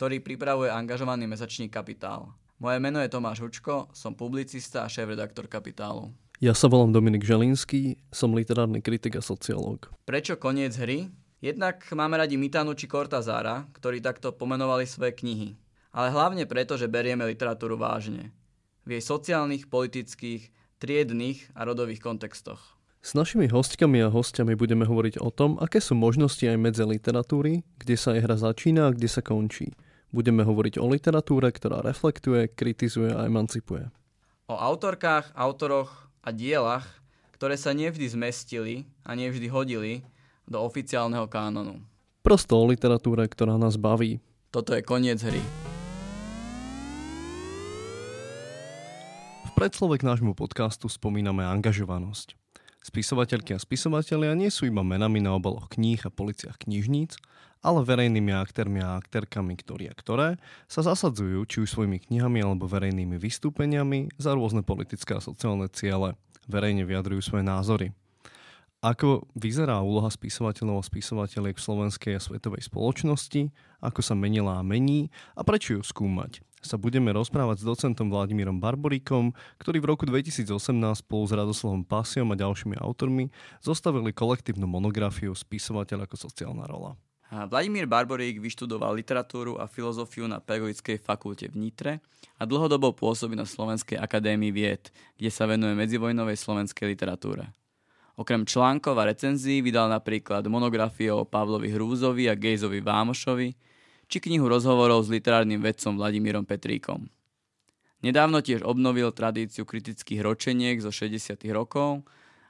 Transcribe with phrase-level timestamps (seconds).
[0.00, 2.32] ktorý pripravuje angažovaný mesačník Kapitál.
[2.56, 6.08] Moje meno je Tomáš Hučko, som publicista a šéf-redaktor Kapitálu.
[6.40, 9.92] Ja sa volám Dominik Želinský, som literárny kritik a sociológ.
[10.08, 11.12] Prečo koniec hry?
[11.44, 15.60] Jednak máme radi Mitanu či Cortazára, ktorí takto pomenovali svoje knihy.
[15.92, 18.32] Ale hlavne preto, že berieme literatúru vážne.
[18.88, 20.48] V jej sociálnych, politických,
[20.80, 22.80] triednych a rodových kontextoch.
[23.04, 27.68] S našimi hostkami a hostiami budeme hovoriť o tom, aké sú možnosti aj medze literatúry,
[27.76, 29.76] kde sa jej hra začína a kde sa končí.
[30.10, 33.94] Budeme hovoriť o literatúre, ktorá reflektuje, kritizuje a emancipuje.
[34.50, 36.82] O autorkách, autoroch a dielach,
[37.38, 40.02] ktoré sa nevždy zmestili a nevždy hodili
[40.50, 41.78] do oficiálneho kánonu.
[42.26, 44.18] Prosto o literatúre, ktorá nás baví.
[44.50, 45.38] Toto je koniec hry.
[49.46, 52.34] V predslove k nášmu podcastu spomíname angažovanosť.
[52.82, 57.14] Spisovateľky a spisovatelia nie sú iba menami na obaloch kníh a policiach knižníc,
[57.60, 62.64] ale verejnými aktérmi a aktérkami, ktorí a ktoré sa zasadzujú či už svojimi knihami alebo
[62.64, 66.16] verejnými vystúpeniami za rôzne politické a sociálne ciele.
[66.48, 67.86] Verejne vyjadrujú svoje názory.
[68.80, 73.52] Ako vyzerá úloha spisovateľov a spisovateľiek v slovenskej a svetovej spoločnosti,
[73.84, 78.60] ako sa menila a mení a prečo ju skúmať sa budeme rozprávať s docentom Vladimírom
[78.60, 80.52] Barboríkom, ktorý v roku 2018
[81.00, 83.32] spolu s Radoslavom Pasiom a ďalšími autormi
[83.64, 87.00] zostavili kolektívnu monografiu Spisovateľ ako sociálna rola.
[87.30, 91.92] Vladimír Barborík vyštudoval literatúru a filozofiu na Pedagogickej fakulte v Nitre
[92.34, 97.54] a dlhodobo pôsobí na Slovenskej akadémii vied, kde sa venuje medzivojnovej slovenskej literatúre.
[98.18, 103.48] Okrem článkov a recenzií vydal napríklad monografiu o Pavlovi Hrúzovi a Gejzovi Vámošovi,
[104.10, 107.06] či knihu rozhovorov s literárnym vedcom Vladimírom Petríkom.
[108.02, 111.38] Nedávno tiež obnovil tradíciu kritických ročeniek zo 60.
[111.54, 112.02] rokov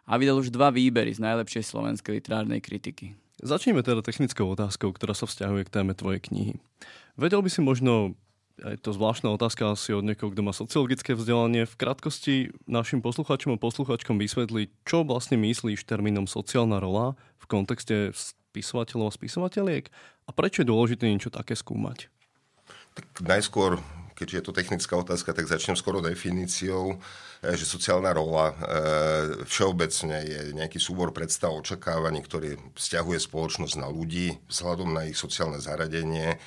[0.09, 3.13] a vydal už dva výbery z najlepšej slovenskej literárnej kritiky.
[3.41, 6.55] Začneme teda technickou otázkou, ktorá sa vzťahuje k téme tvojej knihy.
[7.17, 8.15] Vedel by si možno
[8.61, 11.65] je to zvláštna otázka asi od niekoho, kto má sociologické vzdelanie.
[11.65, 18.13] V krátkosti našim posluchačom a posluchačkom vysvetliť, čo vlastne myslíš termínom sociálna rola v kontexte
[18.13, 19.85] spisovateľov a spisovateľiek
[20.29, 22.13] a prečo je dôležité niečo také skúmať?
[22.93, 23.81] Tak najskôr,
[24.21, 27.01] keďže je to technická otázka, tak začnem skoro definíciou,
[27.41, 28.55] e, že sociálna rola e,
[29.49, 35.57] všeobecne je nejaký súbor predstav očakávaní, ktorý vzťahuje spoločnosť na ľudí vzhľadom na ich sociálne
[35.57, 36.39] zaradenie, e,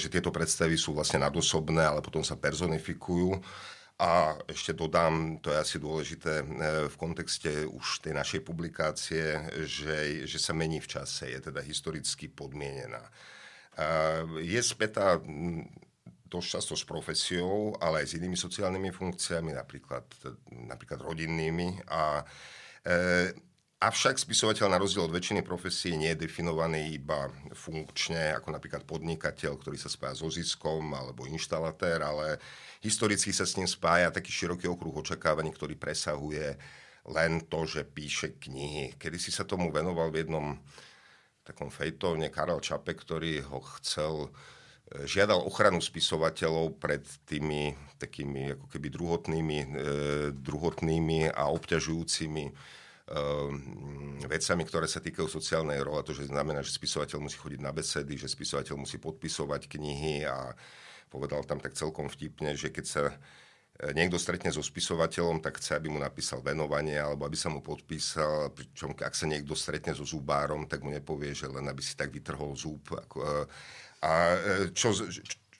[0.00, 3.36] že tieto predstavy sú vlastne nadosobné, ale potom sa personifikujú
[4.00, 6.46] a ešte dodám, to je asi dôležité
[6.86, 12.30] v kontexte už tej našej publikácie, že, že sa mení v čase, je teda historicky
[12.30, 13.02] podmienená.
[14.38, 15.18] Je spätá
[16.28, 20.04] dosť často s profesiou, ale aj s inými sociálnymi funkciami, napríklad,
[20.52, 21.88] napríklad rodinnými.
[21.88, 22.22] A,
[22.84, 23.32] e,
[23.80, 29.56] avšak spisovateľ na rozdiel od väčšiny profesí nie je definovaný iba funkčne, ako napríklad podnikateľ,
[29.56, 32.36] ktorý sa spája so ziskom, alebo inštalatér, ale
[32.84, 36.58] historicky sa s ním spája taký široký okruh očakávaní, ktorý presahuje
[37.08, 39.00] len to, že píše knihy.
[39.00, 40.60] Kedy si sa tomu venoval v jednom
[41.48, 44.28] takom fejtovne Karel Čapek, ktorý ho chcel
[44.88, 49.68] žiadal ochranu spisovateľov pred tými takými ako keby druhotnými, e,
[50.32, 52.52] druhotnými a obťažujúcimi e,
[54.24, 56.00] vecami, ktoré sa týkajú sociálnej role.
[56.06, 60.54] To, že znamená, že spisovateľ musí chodiť na besedy, že spisovateľ musí podpisovať knihy a
[61.10, 63.14] povedal tam tak celkom vtipne, že keď sa e,
[63.98, 68.54] niekto stretne so spisovateľom, tak chce, aby mu napísal venovanie alebo aby sa mu podpísal,
[68.54, 72.14] pričom ak sa niekto stretne so zubárom, tak mu nepovie, že len aby si tak
[72.14, 72.88] vytrhol zub.
[72.94, 73.50] Ako,
[74.04, 74.38] a e,
[74.74, 74.94] čo,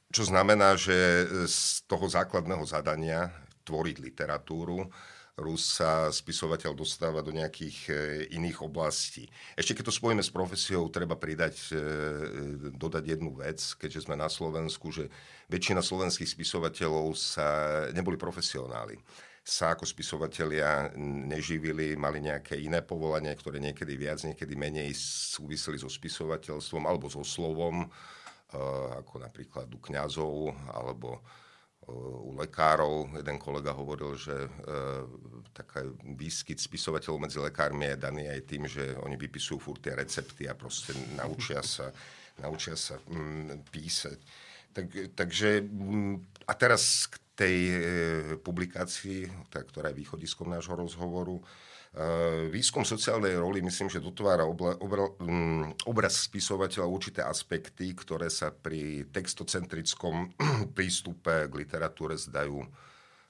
[0.09, 3.31] čo znamená, že z toho základného zadania
[3.67, 4.89] tvoriť literatúru
[5.39, 7.93] Rus sa spisovateľ dostáva do nejakých e,
[8.35, 9.31] iných oblastí.
[9.55, 11.79] Ešte keď to spojíme s profesiou, treba pridať, e,
[12.75, 15.07] dodať jednu vec, keďže sme na Slovensku, že
[15.47, 17.47] väčšina slovenských spisovateľov sa
[17.95, 18.99] neboli profesionáli
[19.49, 24.93] sa ako spisovatelia neživili, mali nejaké iné povolania, ktoré niekedy viac, niekedy menej
[25.33, 27.89] súviseli so spisovateľstvom alebo so slovom, e,
[29.05, 31.21] ako napríklad u kňazov alebo
[31.89, 33.17] u lekárov.
[33.17, 34.51] Jeden kolega hovoril, že e,
[35.57, 40.45] taká výskyt spisovateľov medzi lekármi je daný aj tým, že oni vypisujú furt tie recepty
[40.45, 41.89] a proste naučia sa,
[42.45, 44.19] naučia sa mm, písať.
[44.77, 44.85] Tak,
[45.17, 47.79] takže mm, a teraz k tej e,
[48.37, 51.41] publikácii, tá, ktorá je východiskom nášho rozhovoru,
[52.55, 58.55] Výskum sociálnej roli myslím, že dotvára obla, obra, um, obraz spisovateľa určité aspekty, ktoré sa
[58.55, 60.31] pri textocentrickom
[60.79, 62.63] prístupe k literatúre zdajú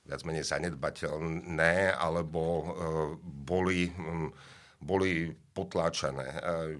[0.04, 2.66] viac menej zanedbateľné alebo uh,
[3.24, 4.28] boli, um,
[4.84, 6.28] boli potláčané.
[6.28, 6.76] Uh,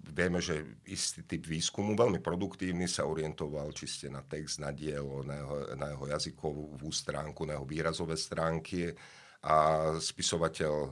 [0.00, 5.36] vieme, že istý typ výskumu, veľmi produktívny, sa orientoval čiste na text, na dielo, na
[5.36, 8.88] jeho, na jeho jazykovú stránku, na jeho výrazové stránky
[9.40, 9.56] a
[9.96, 10.88] spisovateľ e,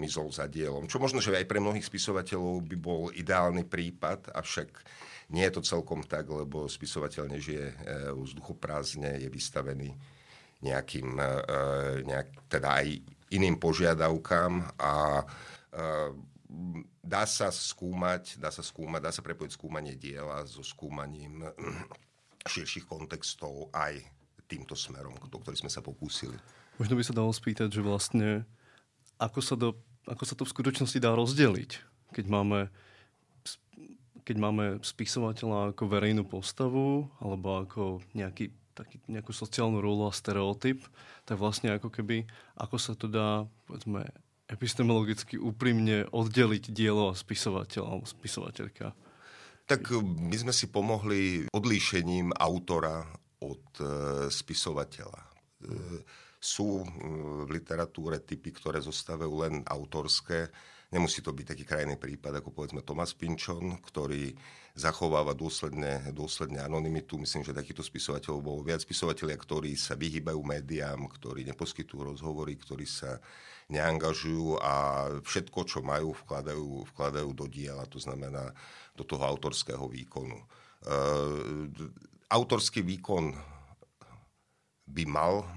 [0.00, 0.88] mizol za dielom.
[0.88, 4.68] Čo možno, že aj pre mnohých spisovateľov by bol ideálny prípad, avšak
[5.32, 7.74] nie je to celkom tak, lebo spisovateľ nežije e,
[8.16, 9.92] vzduchoprázdne, je vystavený
[10.64, 11.28] nejakým, e,
[12.08, 12.86] nejak, teda aj
[13.32, 15.24] iným požiadavkám a e,
[17.04, 21.44] dá sa skúmať, dá sa skúmať, dá sa prepojiť skúmanie diela so skúmaním
[22.52, 24.00] širších kontextov aj
[24.48, 26.36] týmto smerom, do ktorý sme sa pokúsili.
[26.82, 28.42] Možno by sa dalo spýtať, že vlastne
[29.14, 31.78] ako sa, do, ako sa to v skutočnosti dá rozdeliť,
[32.10, 32.74] keď máme,
[34.26, 40.82] keď máme spisovateľa ako verejnú postavu alebo ako nejaký taký, nejakú sociálnu rolu a stereotyp,
[41.22, 42.26] tak vlastne ako keby,
[42.58, 44.02] ako sa to dá, povedzme,
[44.50, 48.90] epistemologicky úprimne oddeliť dielo a spisovateľ alebo spisovateľka?
[49.70, 53.06] Tak my sme si pomohli odlíšením autora
[53.38, 53.86] od e,
[54.34, 55.20] spisovateľa.
[55.22, 55.30] E,
[56.42, 56.86] sú e,
[57.46, 60.50] v literatúre typy, ktoré zostávajú len autorské.
[60.90, 64.34] Nemusí to byť taký krajný prípad, ako povedzme Thomas Pinchon, ktorý
[64.74, 67.16] zachováva dôsledne, dôsledne anonymitu.
[67.16, 68.82] Myslím, že takýchto spisovateľov bolo viac.
[68.82, 73.22] Spisovateľia, ktorí sa vyhýbajú médiám, ktorí neposkytujú rozhovory, ktorí sa
[73.72, 74.74] neangažujú a
[75.22, 78.52] všetko, čo majú, vkladajú, vkladajú do diela, to znamená
[78.92, 80.36] do toho autorského výkonu.
[80.36, 80.44] E,
[82.28, 83.32] autorský výkon
[84.92, 85.48] by mal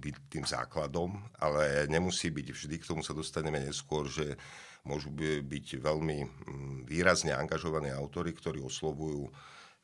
[0.00, 4.40] byť tým základom, ale nemusí byť vždy, k tomu sa dostaneme neskôr, že
[4.88, 5.12] môžu
[5.44, 9.28] byť veľmi mm, výrazne angažovaní autory, ktorí oslovujú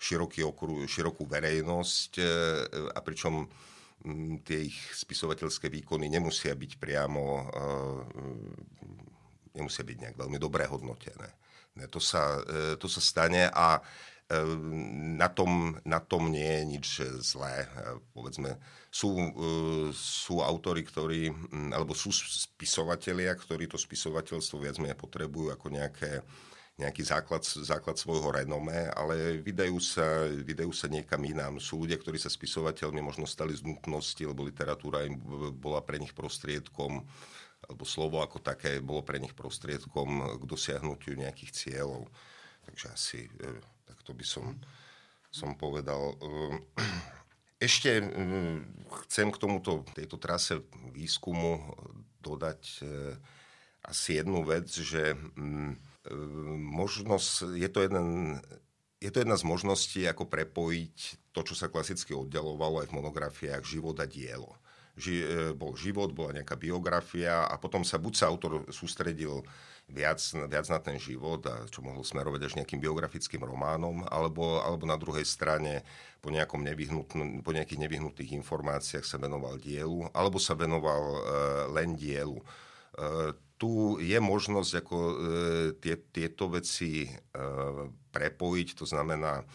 [0.01, 2.25] široký okruh, širokú verejnosť e,
[2.97, 3.45] a pričom
[4.05, 8.01] Mm, tie ich spisovateľské výkony nemusia byť priamo, eh,
[9.57, 11.33] nemusia byť nejak veľmi dobré hodnotené.
[11.89, 13.81] To sa, eh, to sa stane a
[15.17, 16.87] na tom, na tom nie je nič
[17.23, 17.70] zlé.
[18.11, 18.58] Povedzme,
[18.90, 19.14] sú,
[19.94, 26.26] sú autory, ktorí, mm, alebo sú spisovatelia, ktorí to spisovateľstvo viac menej potrebujú ako nejaké
[26.76, 31.56] nejaký základ, základ svojho renomé, ale vydajú sa, vydajú sa niekam inám.
[31.56, 35.17] Sú ľudia, ktorí sa spisovateľmi možno stali z nutnosti, lebo literatúra im
[35.56, 37.00] bola pre nich prostriedkom,
[37.64, 42.12] alebo slovo ako také bolo pre nich prostriedkom k dosiahnutiu nejakých cieľov.
[42.69, 43.19] Takže asi
[43.87, 44.59] e, takto by som,
[45.31, 46.19] som povedal.
[46.19, 46.83] E,
[47.71, 48.05] ešte e,
[49.06, 50.59] chcem k tomuto, tejto trase
[50.91, 51.62] výskumu
[52.19, 52.83] dodať
[53.87, 55.79] asi jednu vec, že mm,
[56.59, 58.06] možnosť, je to jeden
[58.97, 60.97] je to jedna z možností, ako prepojiť
[61.31, 64.56] to, čo sa klasicky oddelovalo aj v monografiách, život a dielo.
[64.96, 69.44] Ži, e, bol život, bola nejaká biografia a potom sa buď sa autor sústredil
[69.87, 70.19] viac,
[70.50, 74.98] viac na ten život, a čo mohol smerovať až nejakým biografickým románom, alebo, alebo na
[74.98, 75.87] druhej strane
[76.19, 76.64] po, nejakom
[77.44, 81.22] po nejakých nevyhnutých informáciách sa venoval dielu, alebo sa venoval uh,
[81.70, 82.34] len dielu.
[82.96, 85.15] Uh, tu je možnosť ako e,
[85.81, 87.10] tie, tieto veci e,
[88.12, 89.48] prepojiť, to znamená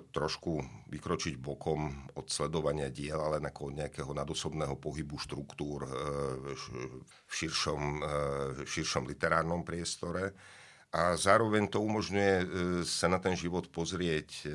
[0.00, 0.60] trošku
[0.90, 5.90] vykročiť bokom od sledovania diel, ale ako od nejakého nadosobného pohybu štruktúr e,
[6.56, 8.12] v, širšom, e,
[8.62, 10.34] v širšom literárnom priestore.
[10.96, 12.46] A zároveň to umožňuje e,
[12.86, 14.48] sa na ten život pozrieť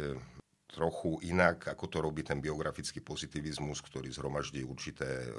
[0.71, 5.29] trochu inak, ako to robí ten biografický pozitivizmus, ktorý zhromaždí určité, e,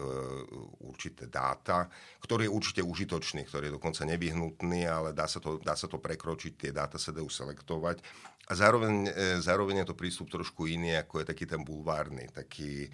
[0.84, 1.88] určité dáta,
[2.20, 5.96] ktorý je určite užitočný, ktorý je dokonca nevyhnutný, ale dá sa to, dá sa to
[5.96, 8.04] prekročiť, tie dáta sa dajú selektovať.
[8.46, 12.92] A zároveň, e, zároveň je to prístup trošku iný, ako je taký ten bulvárny, taký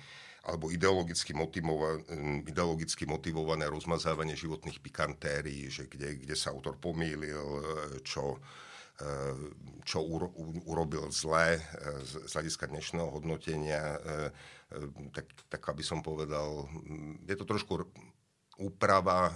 [0.49, 2.01] alebo ideologicky, motivované,
[2.47, 7.63] ideologicky motivované rozmazávanie životných pikantérií, že kde, kde sa autor pomýlil, e,
[8.07, 8.39] čo
[9.89, 10.05] čo
[10.69, 11.63] urobil zle
[12.05, 13.99] z hľadiska dnešného hodnotenia, e,
[14.75, 16.69] e, tak, tak aby som povedal,
[17.25, 17.89] je to trošku
[18.61, 19.33] úprava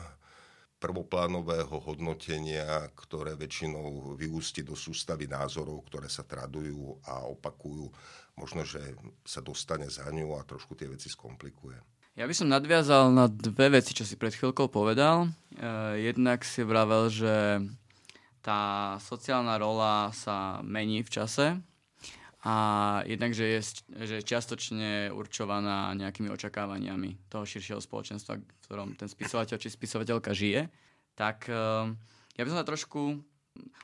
[0.76, 7.86] prvoplánového hodnotenia, ktoré väčšinou vyústi do sústavy názorov, ktoré sa tradujú a opakujú.
[8.34, 8.82] Možno, že
[9.22, 11.78] sa dostane za ňu a trošku tie veci skomplikuje.
[12.12, 15.32] Ja by som nadviazal na dve veci, čo si pred chvíľkou povedal.
[15.56, 17.62] E, jednak si vravel, že
[18.42, 21.46] tá sociálna rola sa mení v čase
[22.42, 22.54] a
[23.06, 23.60] jednak, že je,
[24.02, 30.66] že čiastočne určovaná nejakými očakávaniami toho širšieho spoločenstva, v ktorom ten spisovateľ či spisovateľka žije,
[31.14, 31.86] tak uh,
[32.34, 33.22] ja by som sa trošku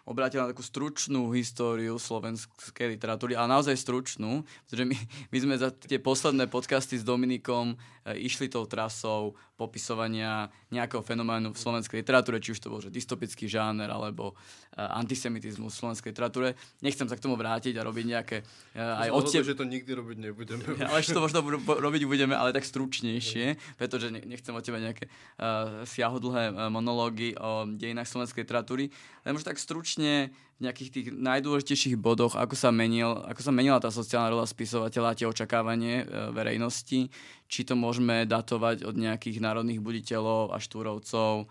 [0.09, 4.97] obrátil na takú stručnú históriu slovenskej literatúry, ale naozaj stručnú, pretože my,
[5.33, 7.77] my sme za tie posledné podcasty s Dominikom e,
[8.25, 13.51] išli tou trasou popisovania nejakého fenoménu v slovenskej literatúre, či už to bol že dystopický
[13.51, 16.55] žáner alebo uh, antisemitizmus v slovenskej literatúre.
[16.79, 18.37] Nechcem sa k tomu vrátiť a robiť nejaké
[18.79, 19.43] uh, aj odtiaľ...
[19.43, 20.63] že to nikdy robiť nebudeme.
[20.87, 25.83] ale že to možno robiť budeme, ale tak stručnejšie, pretože nechcem od teba nejaké uh,
[25.83, 28.95] siahodlhé uh, monológy o dejinách slovenskej literatúry.
[29.27, 33.79] Len možno tak stručne v nejakých tých najdôležitejších bodoch, ako sa, menil, ako sa menila
[33.79, 37.15] tá sociálna rola spisovateľa a tie očakávanie e, verejnosti,
[37.47, 41.47] či to môžeme datovať od nejakých národných buditeľov a štúrovcov,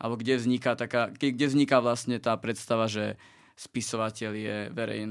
[0.00, 3.20] alebo kde vzniká, taká, kde vzniká vlastne tá predstava, že
[3.60, 5.10] spisovateľ je verejn,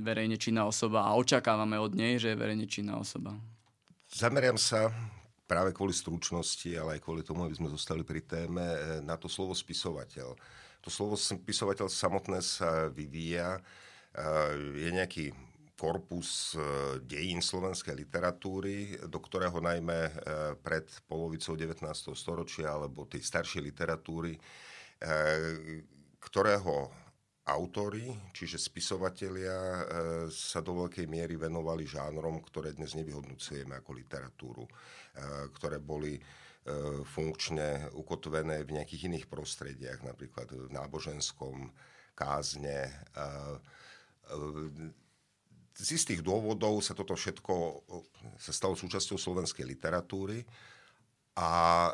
[0.00, 3.36] verejne činná osoba a očakávame od nej, že je verejne činná osoba.
[4.08, 4.88] Zameriam sa
[5.44, 9.28] práve kvôli stručnosti, ale aj kvôli tomu, aby sme zostali pri téme, e, na to
[9.28, 10.32] slovo spisovateľ
[10.88, 13.60] to slovo spisovateľ samotné sa vyvíja.
[14.72, 15.36] Je nejaký
[15.76, 16.64] korpus e,
[17.06, 20.12] dejín slovenskej literatúry, do ktorého najmä e,
[20.58, 21.86] pred polovicou 19.
[22.18, 24.40] storočia alebo tej staršej literatúry, e,
[26.18, 26.90] ktorého
[27.46, 29.56] autory, čiže spisovatelia,
[30.28, 34.68] sa do veľkej miery venovali žánrom, ktoré dnes nevyhodnocujeme ako literatúru,
[35.56, 36.20] ktoré boli E,
[37.08, 41.72] funkčne ukotvené v nejakých iných prostrediach, napríklad v náboženskom,
[42.18, 42.90] kázne.
[42.90, 43.22] E,
[44.28, 44.36] e,
[45.78, 47.54] z istých dôvodov sa toto všetko
[48.34, 50.42] sa stalo súčasťou slovenskej literatúry
[51.38, 51.92] a e,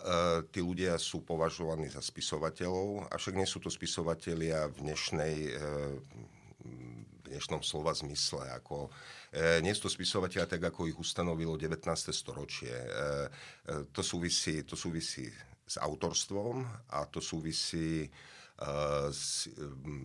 [0.48, 5.52] tí ľudia sú považovaní za spisovateľov, avšak nie sú to spisovatelia v dnešnej e,
[7.24, 8.52] dnešnom slova zmysle.
[8.60, 8.92] Ako,
[9.32, 11.80] e, nie sú to spisovateľa tak, ako ich ustanovilo 19.
[12.12, 12.72] storočie.
[12.72, 15.28] E, e, to, súvisí, to súvisí
[15.64, 16.62] s autorstvom
[16.92, 18.08] a to súvisí e,
[19.08, 19.48] s,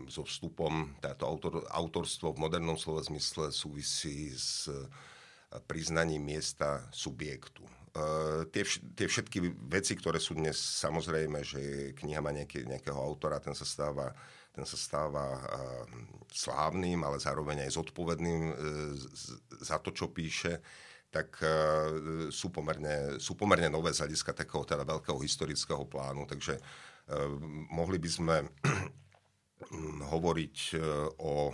[0.07, 4.87] so vstupom, táto autor, autorstvo v modernom slova zmysle súvisí s e,
[5.67, 7.65] priznaním miesta subjektu.
[7.89, 8.61] Uh, tie,
[8.93, 13.65] tie všetky veci, ktoré sú dnes samozrejme, že kniha má nejaký, nejakého autora, ten sa
[13.65, 14.13] stáva
[14.51, 15.25] ten sa stáva
[16.33, 18.55] slávnym, ale zároveň aj zodpovedným e,
[19.65, 20.61] za to, čo píše,
[21.09, 21.49] tak e,
[22.29, 26.29] sú pomerne, sú pomerne nové z hľadiska takého teda veľkého historického plánu.
[26.29, 26.61] Takže e,
[27.73, 28.35] mohli by sme
[30.09, 30.57] hovoriť
[31.19, 31.51] o,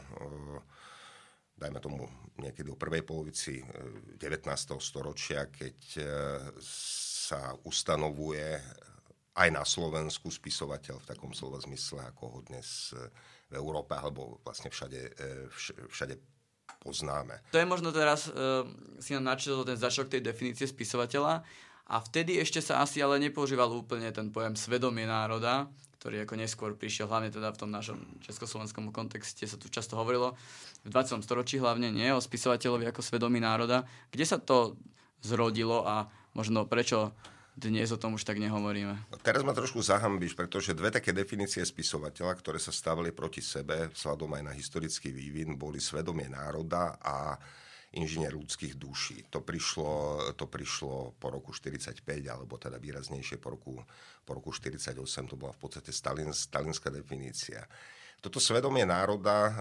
[1.57, 2.05] dajme tomu,
[2.37, 3.65] niekedy o prvej polovici
[4.13, 4.45] 19.
[4.77, 6.05] storočia, keď
[6.61, 8.61] sa ustanovuje
[9.35, 12.99] aj na Slovensku spisovateľ v takom slova zmysle, ako ho dnes e,
[13.51, 16.15] v Európe alebo vlastne všade, e, všade
[16.79, 17.43] poznáme.
[17.51, 18.61] To je možno teraz, uh,
[19.01, 21.41] si nám načítal ten začiatok tej definície spisovateľa
[21.89, 25.65] a vtedy ešte sa asi ale nepoužíval úplne ten pojem svedomie národa,
[25.97, 30.37] ktorý ako neskôr prišiel, hlavne teda v tom našom československom kontexte sa tu často hovorilo,
[30.85, 31.25] v 20.
[31.25, 33.89] storočí hlavne nie, o spisovateľovi ako svedomí národa.
[34.13, 34.77] Kde sa to
[35.25, 36.05] zrodilo a
[36.37, 37.17] možno prečo
[37.55, 39.07] dnes o tom už tak nehovoríme.
[39.23, 44.27] Teraz ma trošku zahambíš, pretože dve také definície spisovateľa, ktoré sa stavili proti sebe, vzhľadom
[44.35, 47.39] aj na historický vývin, boli svedomie národa a
[47.95, 49.31] inžinier ľudských duší.
[49.31, 53.79] To prišlo, to prišlo po roku 45, alebo teda výraznejšie po roku,
[54.27, 54.99] po roku 48,
[55.31, 57.63] to bola v podstate stalin, stalinská definícia.
[58.21, 59.53] Toto svedomie národa e,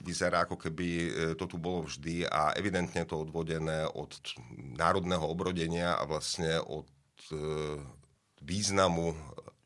[0.00, 4.16] vyzerá ako keby e, to tu bolo vždy a evidentne to odvodené od
[4.74, 6.88] národného obrodenia a vlastne od
[7.30, 7.36] e,
[8.40, 9.12] významu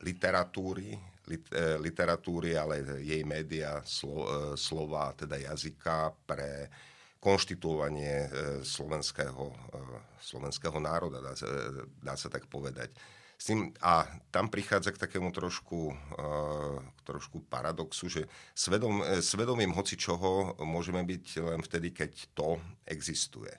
[0.03, 0.95] literatúry,
[1.27, 1.43] lit,
[1.83, 6.71] literatúry, ale jej média, slo, slova, teda jazyka pre
[7.19, 8.31] konštituovanie
[8.63, 9.51] slovenského,
[10.23, 11.35] slovenského národa, dá,
[11.99, 12.95] dá sa tak povedať.
[13.39, 14.03] S tým, a
[14.35, 16.75] tam prichádza k takému trošku, uh,
[17.07, 23.55] trošku paradoxu, že svedom, e, svedomím hoci čoho môžeme byť len vtedy, keď to existuje.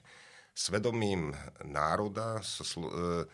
[0.53, 1.33] Svedomím
[1.65, 3.25] národa uh,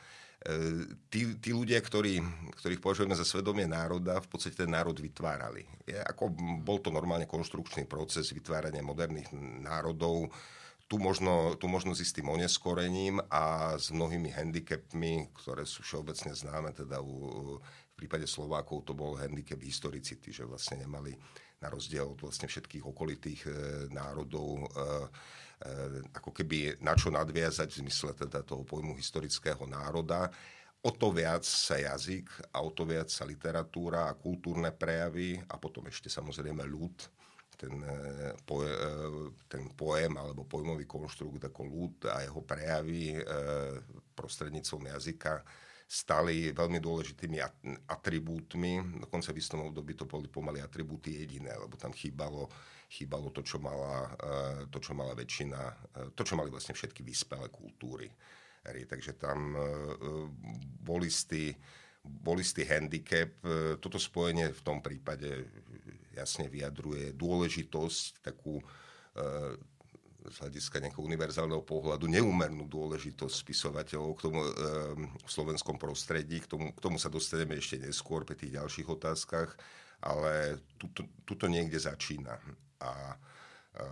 [1.12, 2.24] tí, tí ľudia, ktorí,
[2.64, 5.68] ktorých považujeme za svedomie národa, v podstate ten národ vytvárali.
[5.84, 6.32] Je, ako
[6.64, 10.32] bol to normálne konštrukčný proces vytvárania moderných národov,
[10.88, 16.72] tu možno, tu možno s istým oneskorením a s mnohými handicapmi, ktoré sú všeobecne známe,
[16.72, 21.12] teda u, v prípade Slovákov to bol handicap historicity, že vlastne nemali
[21.60, 23.52] na rozdiel od vlastne všetkých okolitých e,
[23.92, 24.66] národov e,
[25.66, 25.72] e,
[26.16, 30.32] ako keby na čo nadviazať v zmysle teda toho pojmu historického národa.
[30.86, 35.58] O to viac sa jazyk a o to viac sa literatúra a kultúrne prejavy a
[35.58, 37.17] potom ešte samozrejme ľud
[37.58, 37.74] ten,
[38.46, 38.62] po,
[39.50, 43.18] ten pojem alebo pojmový konštrukt ako ľud a jeho prejavy
[44.14, 45.42] prostredníctvom jazyka
[45.88, 47.40] stali veľmi dôležitými
[47.88, 49.02] atribútmi.
[49.08, 52.52] Dokonca v istom období to boli pomaly atribúty jediné, lebo tam chýbalo,
[52.92, 54.12] chýbalo to, čo mala,
[54.68, 55.60] to, čo mala väčšina,
[56.12, 58.12] to, čo mali vlastne všetky vyspelé kultúry.
[58.68, 59.56] Takže tam
[60.84, 61.56] bol istý,
[62.04, 63.32] bol istý handicap.
[63.80, 65.48] Toto spojenie v tom prípade
[66.18, 68.66] jasne vyjadruje dôležitosť, takú e,
[70.28, 74.52] z hľadiska nejakého univerzálneho pohľadu neumernú dôležitosť spisovateľov k tomu, e,
[75.24, 76.44] v slovenskom prostredí.
[76.44, 79.56] K tomu, k tomu sa dostaneme ešte neskôr pri tých ďalších otázkach,
[80.04, 82.36] ale tuto, tuto niekde začína.
[82.84, 83.16] A
[83.74, 83.84] e,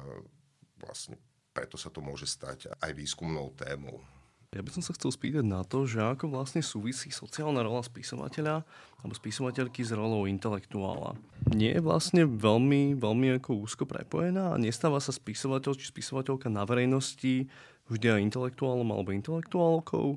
[0.82, 1.16] vlastne
[1.56, 4.04] preto sa to môže stať aj výskumnou témou.
[4.56, 8.64] Ja by som sa chcel spýtať na to, že ako vlastne súvisí sociálna rola spisovateľa
[9.04, 11.20] alebo spisovateľky s rolou intelektuála.
[11.52, 16.64] Nie je vlastne veľmi, veľmi ako úzko prepojená a nestáva sa spisovateľ či spisovateľka na
[16.64, 17.52] verejnosti
[17.92, 20.16] vždy aj intelektuálom alebo intelektuálkou,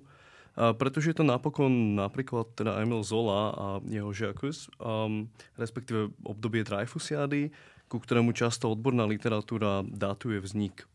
[0.59, 6.67] a pretože je to napokon napríklad teda Emil Zola a jeho Jacques, um, respektíve obdobie
[6.67, 7.55] Dreyfusiady,
[7.87, 10.87] ku ktorému často odborná literatúra datuje vznik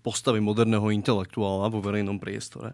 [0.00, 2.72] postavy moderného intelektuála vo verejnom priestore.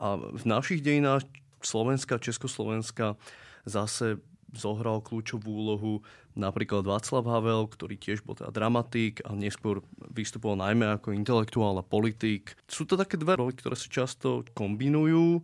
[0.00, 1.24] A v našich dejinách
[1.60, 3.20] Slovenska, Československa
[3.68, 4.20] zase
[4.50, 5.92] zohral kľúčovú úlohu
[6.34, 11.86] napríklad Václav Havel, ktorý tiež bol teda dramatik a neskôr vystupoval najmä ako intelektuál a
[11.86, 12.58] politik.
[12.66, 15.42] Sú to také dve roli, ktoré sa často kombinujú.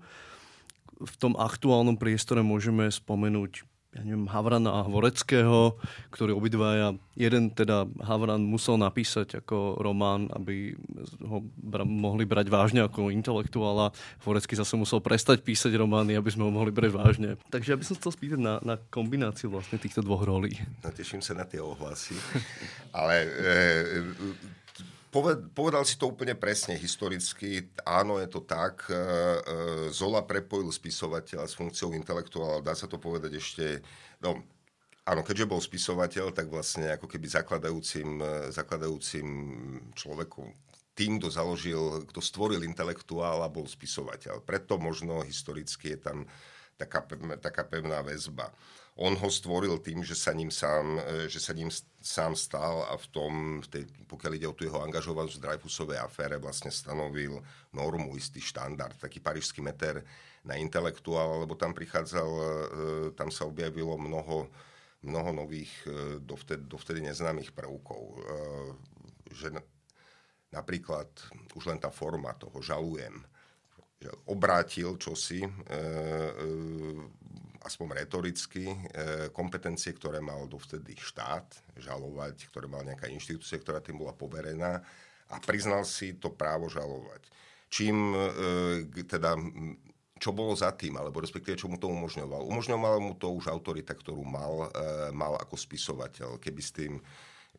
[0.97, 3.63] V tom aktuálnom priestore môžeme spomenúť
[3.97, 5.81] ja neviem, Havrana a Horeckého,
[6.13, 10.77] ktorí obidvaja, jeden teda Havran musel napísať ako román, aby
[11.25, 13.97] ho bra- mohli brať vážne ako intelektuála.
[14.21, 17.31] Horecký zase musel prestať písať romány, aby sme ho mohli brať vážne.
[17.49, 20.53] Takže ja by som chcel spýtať na, na kombináciu vlastne týchto dvoch rolí.
[20.85, 22.13] No, teším sa na tie ohlasy.
[22.93, 23.29] Ale e,
[25.55, 27.71] povedal si to úplne presne historicky.
[27.87, 28.89] Áno, je to tak.
[28.89, 29.01] E, e,
[29.93, 32.65] Zola prepojil spisovateľa s funkciou intelektuála.
[32.65, 33.65] Dá sa to povedať ešte...
[34.19, 34.43] No,
[35.07, 39.29] áno, keďže bol spisovateľ, tak vlastne ako keby zakladajúcim, e, zakladajúcim
[39.95, 40.51] človekom,
[40.97, 44.43] tým, kto založil, kto stvoril intelektuála, bol spisovateľ.
[44.43, 46.19] Preto možno historicky je tam
[46.81, 47.05] taká,
[47.39, 48.49] taká pevná väzba
[48.97, 51.69] on ho stvoril tým, že sa ním sám, e, že sa ním
[52.01, 56.01] sám stal a v tom, v tej, pokiaľ ide o tú jeho angažovanosť v Dreyfusovej
[56.01, 57.37] afére, vlastne stanovil
[57.77, 60.01] normu, istý štandard, taký parížský meter
[60.49, 62.45] na intelektuál, lebo tam prichádzal, e,
[63.13, 64.49] tam sa objavilo mnoho,
[65.05, 68.25] mnoho nových, e, dovtedy, dovtedy neznámych prvkov.
[69.29, 69.61] Že
[70.57, 71.13] napríklad
[71.53, 73.21] už len tá forma toho žalujem,
[74.01, 75.51] že obrátil čosi, e,
[77.67, 78.79] aspoň retoricky, e,
[79.35, 84.79] kompetencie, ktoré mal dovtedy štát žalovať, ktoré mal nejaká inštitúcia, ktorá tým bola poverená
[85.27, 87.27] a priznal si to právo žalovať.
[87.67, 88.15] Čím
[89.11, 89.35] teda
[90.23, 92.47] čo bolo za tým, alebo respektíve čo mu to umožňoval.
[92.47, 94.71] Umožňoval mu to už autorita, ktorú mal,
[95.11, 96.39] mal ako spisovateľ.
[96.39, 97.03] Keby s tým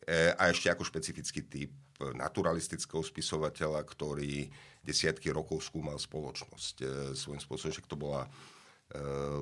[0.08, 4.48] a ešte ako špecifický typ naturalistického spisovateľa, ktorý
[4.88, 6.74] desiatky rokov skúmal spoločnosť.
[6.80, 8.30] E, svojím spôsobom, že to bola e,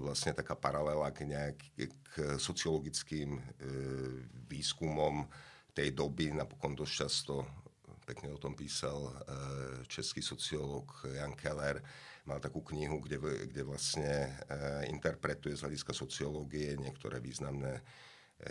[0.03, 3.43] vlastne taká paralela k, nejak, k sociologickým e,
[4.51, 5.23] výskumom
[5.71, 6.35] tej doby.
[6.35, 7.47] Napokon dosť často,
[8.03, 9.11] pekne o tom písal
[9.91, 11.83] český sociológ Jan Keller,
[12.27, 13.19] mal takú knihu, kde,
[13.51, 14.31] kde vlastne
[14.87, 17.83] interpretuje z hľadiska sociológie niektoré významné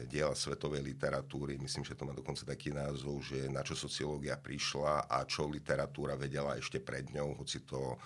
[0.10, 1.62] diela svetovej literatúry.
[1.62, 6.18] Myslím, že to má dokonca taký názov, že na čo sociológia prišla a čo literatúra
[6.18, 7.98] vedela ešte pred ňou, hoci to e,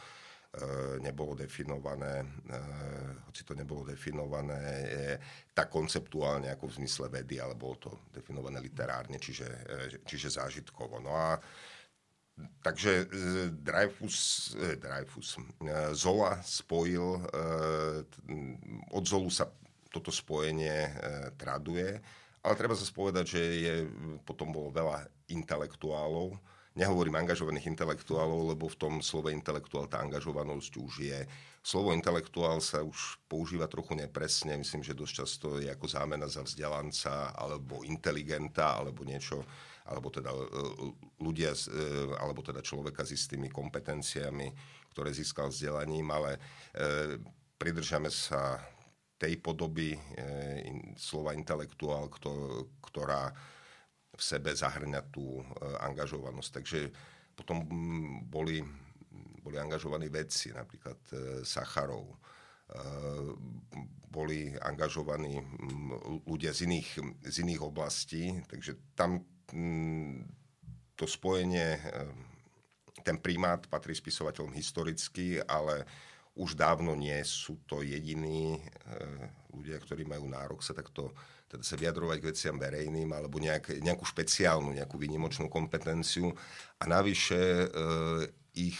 [1.00, 2.58] nebolo definované, e,
[3.30, 4.58] hoci to nebolo definované
[5.54, 10.98] tak konceptuálne ako v zmysle vedy, ale bolo to definované literárne, čiže, e, čiže zážitkovo.
[11.06, 11.38] No a
[12.40, 13.12] Takže
[13.52, 15.36] Dreyfus, Dreyfus,
[15.92, 17.20] Zola spojil,
[18.96, 19.52] od Zolu sa
[19.92, 20.88] toto spojenie
[21.36, 22.00] traduje.
[22.40, 23.74] Ale treba sa spovedať, že je,
[24.24, 26.40] potom bolo veľa intelektuálov,
[26.78, 31.20] nehovorím angažovaných intelektuálov, lebo v tom slove intelektuál tá angažovanosť už je.
[31.60, 36.46] Slovo intelektuál sa už používa trochu nepresne, myslím, že dosť často je ako zámena za
[36.46, 39.44] vzdelanca alebo inteligenta alebo niečo,
[39.90, 40.40] alebo teda e,
[41.20, 41.70] ľudia, e,
[42.22, 44.48] alebo teda človeka s istými kompetenciami,
[44.94, 46.42] ktoré získal vzdelaním, ale
[47.60, 48.58] pridržame sa
[49.20, 50.00] tej podoby e,
[50.96, 53.36] slova intelektuál, kto, ktorá
[54.20, 55.44] v sebe zahrňa tú e,
[55.80, 56.52] angažovanosť.
[56.60, 56.80] Takže
[57.40, 57.64] potom
[58.28, 58.60] boli,
[59.40, 61.16] boli angažovaní vedci, napríklad e,
[61.48, 62.16] Sacharov, e,
[64.12, 65.40] boli angažovaní
[66.28, 66.90] ľudia z iných,
[67.24, 69.22] z iných oblastí, takže tam
[70.98, 71.78] to spojenie,
[73.06, 75.86] ten primát patrí spisovateľom historicky, ale
[76.40, 78.64] už dávno nie sú to jediní
[79.52, 81.12] ľudia, ktorí majú nárok sa takto
[81.50, 86.30] teda sa vyjadrovať k veciam verejným alebo nejak, nejakú špeciálnu, nejakú výnimočnú kompetenciu.
[86.78, 87.68] A navyše e,
[88.70, 88.78] ich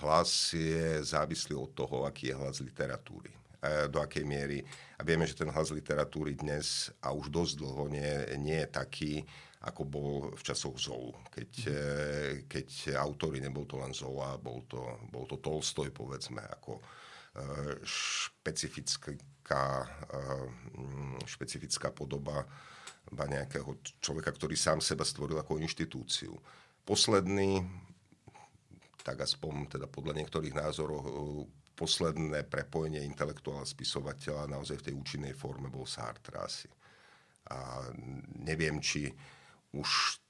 [0.00, 3.36] hlas je závislý od toho, aký je hlas literatúry.
[3.64, 4.60] E, do akej miery.
[4.96, 9.14] A vieme, že ten hlas literatúry dnes a už dosť dlho nie, nie je taký,
[9.64, 11.16] ako bol v časoch Zolu.
[11.32, 11.82] Keď, e,
[12.44, 16.82] keď autory, nebol to len Zola, bol to, bol to Tolstoj, povedzme, ako e,
[17.80, 22.48] špecifický špecifická, eh, špecifická podoba
[23.12, 26.32] nejakého človeka, ktorý sám seba stvoril ako inštitúciu.
[26.88, 27.60] Posledný,
[29.04, 31.12] tak aspoň teda podľa niektorých názorov, eh,
[31.76, 36.70] posledné prepojenie intelektuála spisovateľa naozaj v tej účinnej forme bol Sartre asi.
[37.50, 37.92] A
[38.40, 39.10] neviem, či
[39.74, 40.22] už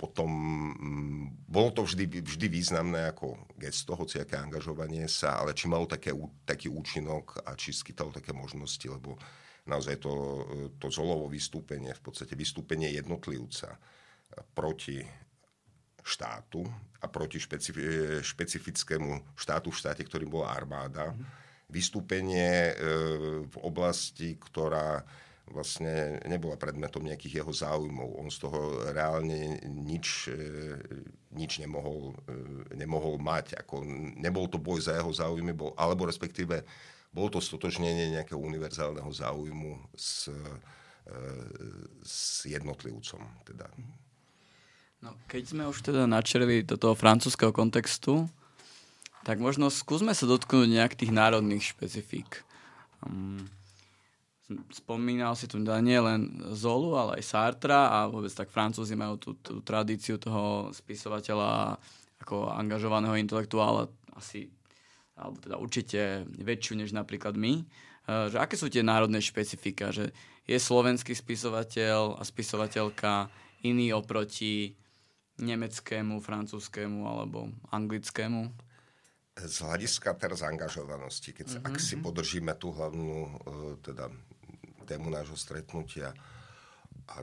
[0.00, 5.68] potom mm, bolo to vždy, vždy významné ako gesto, hoci aké angažovanie sa, ale či
[5.68, 6.16] malo také,
[6.48, 9.20] taký účinok a či skytalo také možnosti, lebo
[9.68, 10.12] naozaj to,
[10.80, 13.76] to Zolovo vystúpenie, v podstate vystúpenie jednotlivca
[14.56, 15.04] proti
[16.00, 16.64] štátu
[17.04, 21.12] a proti špecifi- špecifickému štátu v štáte, ktorým bola armáda.
[21.12, 21.28] Mm.
[21.70, 22.74] Vystúpenie e,
[23.44, 25.04] v oblasti, ktorá
[25.50, 28.18] vlastne nebola predmetom nejakých jeho záujmov.
[28.18, 30.38] On z toho reálne nič, e,
[31.34, 33.58] nič nemohol, e, nemohol mať.
[33.66, 33.82] Ako,
[34.18, 36.62] nebol to boj za jeho záujmy, bol, alebo respektíve
[37.10, 40.38] bolo to stotožnenie nejakého univerzálneho záujmu s, e,
[42.06, 43.20] s jednotlivcom.
[43.42, 43.66] Teda.
[45.02, 48.30] No, keď sme už teda načerli do toho francúzského kontextu,
[49.26, 52.44] tak možno skúsme sa dotknúť nejak národných špecifík.
[53.04, 53.48] Um,
[54.74, 59.30] spomínal si tu nie len Zolu, ale aj Sartra a vôbec tak Francúzi majú tú,
[59.38, 61.78] tú tradíciu toho spisovateľa
[62.20, 64.50] ako angažovaného intelektuála asi,
[65.16, 67.62] alebo teda určite väčšiu než napríklad my.
[67.62, 67.64] E,
[68.28, 69.94] že aké sú tie národné špecifika?
[69.94, 70.12] Že
[70.44, 73.30] je slovenský spisovateľ a spisovateľka
[73.64, 74.76] iný oproti
[75.40, 78.52] nemeckému, francúzskému alebo anglickému?
[79.40, 81.68] Z hľadiska teraz angažovanosti, keď, mm-hmm.
[81.70, 82.02] ak si mhm.
[82.04, 83.30] podržíme tú hlavnú e,
[83.80, 84.12] teda
[84.90, 86.10] tému nášho stretnutia.
[87.10, 87.22] A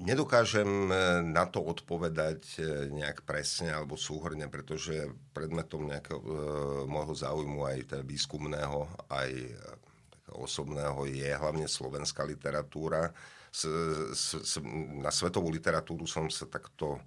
[0.00, 6.28] nedokážem e, na to odpovedať e, nejak presne alebo súhrne, pretože predmetom nejakého e,
[6.88, 9.30] môjho záujmu aj teda výskumného, aj
[10.30, 13.12] osobného je hlavne slovenská literatúra.
[13.50, 13.66] S,
[14.14, 14.52] s, s,
[15.02, 17.02] na svetovú literatúru som sa takto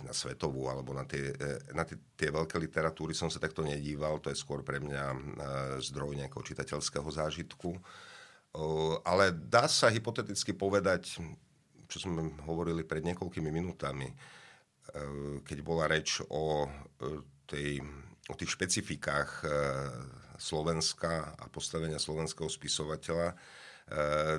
[0.00, 1.36] na svetovú alebo na tie,
[1.76, 5.36] na tie, tie veľké literatúry som sa takto nedíval, to je skôr pre mňa
[5.84, 7.76] zdroj nejakého čitateľského zážitku.
[9.04, 11.20] Ale dá sa hypoteticky povedať,
[11.90, 14.08] čo sme hovorili pred niekoľkými minútami,
[15.44, 16.64] keď bola reč o,
[17.44, 17.84] tej,
[18.32, 19.44] o tých špecifikách
[20.40, 23.59] Slovenska a postavenia slovenského spisovateľa, Eh,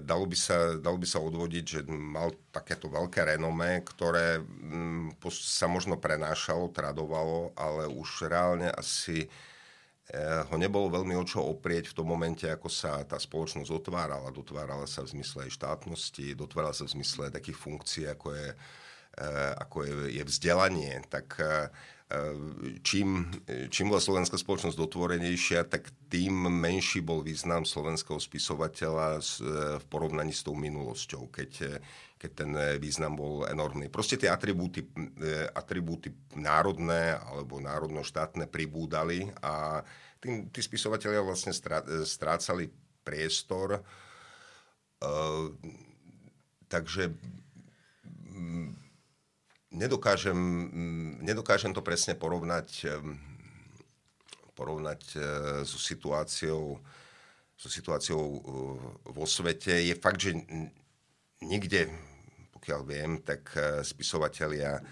[0.08, 5.68] dalo by, sa, dalo by sa odvodiť, že mal takéto veľké renomé, ktoré mm, sa
[5.68, 9.28] možno prenášalo, tradovalo, ale už reálne asi
[10.08, 14.32] eh, ho nebolo veľmi o čo oprieť v tom momente, ako sa tá spoločnosť otvárala.
[14.32, 18.50] Dotvárala sa v zmysle aj štátnosti, dotvárala sa v zmysle takých funkcií, ako je,
[19.20, 21.04] eh, ako je, je vzdelanie.
[21.12, 21.28] Tak
[22.84, 23.32] čím,
[23.72, 29.24] čím bola slovenská spoločnosť dotvorenejšia, tak tým menší bol význam slovenského spisovateľa
[29.80, 31.82] v porovnaní s tou minulosťou, keď,
[32.20, 32.52] keď ten
[32.84, 33.88] význam bol enormný.
[33.88, 34.84] Proste tie atribúty,
[35.56, 39.80] atribúty národné alebo národno-štátne pribúdali a
[40.20, 41.56] tí, tí spisovateľia vlastne
[42.04, 42.68] strácali
[43.02, 43.82] priestor.
[45.02, 45.50] Uh,
[46.70, 47.10] takže
[49.72, 52.92] nedokážem, mm, nedokážem to presne porovnať,
[54.54, 55.20] porovnať e,
[55.66, 56.78] so situáciou,
[57.56, 58.40] so situáciou e,
[59.10, 59.72] vo svete.
[59.72, 60.36] Je fakt, že
[61.42, 61.90] nikde,
[62.54, 64.84] pokiaľ viem, tak e, spisovatelia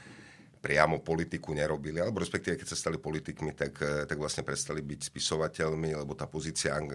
[0.59, 5.95] priamo politiku nerobili, alebo respektíve keď sa stali politikmi, tak, tak vlastne prestali byť spisovateľmi,
[5.95, 6.91] lebo tá pozícia ang,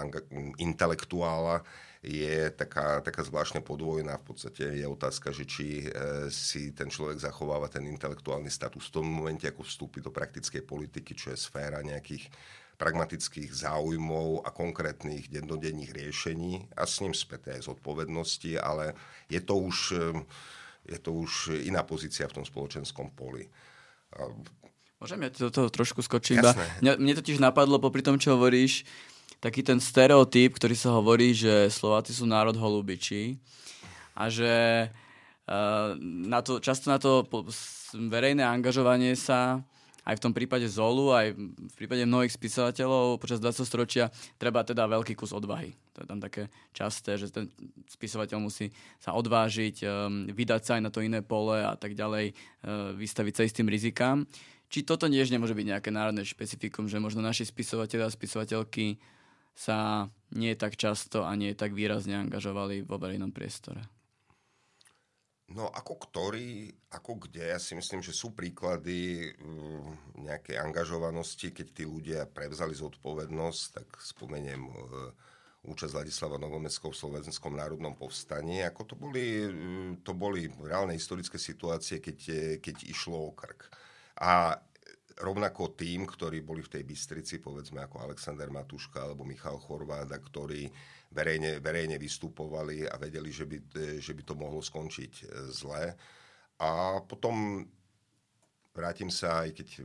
[0.00, 0.12] ang,
[0.56, 1.60] intelektuála
[2.02, 4.18] je taká, taká zvláštne podvojná.
[4.18, 5.88] V podstate je otázka, že či e,
[6.34, 11.14] si ten človek zachováva ten intelektuálny status v tom momente, ako vstúpi do praktickej politiky,
[11.14, 12.26] čo je sféra nejakých
[12.74, 18.98] pragmatických záujmov a konkrétnych dennodenných riešení a s ním späté aj zodpovednosti, ale
[19.30, 19.94] je to už,
[20.88, 23.46] je to už iná pozícia v tom spoločenskom poli.
[25.02, 26.42] Môžem ja do toho trošku skočiť?
[26.82, 28.86] Mne, mne totiž napadlo, popri tom, čo hovoríš,
[29.42, 33.42] taký ten stereotyp, ktorý sa hovorí, že Slováci sú národ holubičí.
[34.14, 34.52] a že
[36.28, 37.26] na to, často na to
[37.96, 39.60] verejné angažovanie sa
[40.02, 43.62] aj v tom prípade Zolu, aj v prípade mnohých spisovateľov počas 20.
[43.62, 45.74] storočia treba teda veľký kus odvahy.
[45.94, 47.46] To je tam také časté, že ten
[47.86, 52.34] spisovateľ musí sa odvážiť, um, vydať sa aj na to iné pole a tak ďalej,
[52.34, 54.26] uh, vystaviť sa istým rizikám.
[54.72, 58.96] Či toto tiež nemôže byť nejaké národné špecifikum, že možno naši spisovateľi a spisovateľky
[59.52, 64.01] sa nie tak často a nie tak výrazne angažovali vo verejnom priestore?
[65.52, 71.66] No ako ktorý, ako kde, ja si myslím, že sú príklady mm, nejakej angažovanosti, keď
[71.76, 74.72] tí ľudia prevzali zodpovednosť, tak spomeniem e,
[75.68, 81.36] účasť Ladislava Novomeckého v Slovenskom národnom povstaní, ako to boli, mm, to boli reálne historické
[81.36, 83.68] situácie, keď, e, keď išlo o krk.
[84.24, 84.56] A
[85.20, 90.72] rovnako tým, ktorí boli v tej Bystrici, povedzme ako Alexander Matuška alebo Michal Chorváda, ktorí
[91.12, 93.56] verejne, verejne vystupovali a vedeli, že by,
[94.00, 95.92] že by to mohlo skončiť e, zle.
[96.58, 97.64] A potom
[98.72, 99.80] vrátim sa, aj keď e,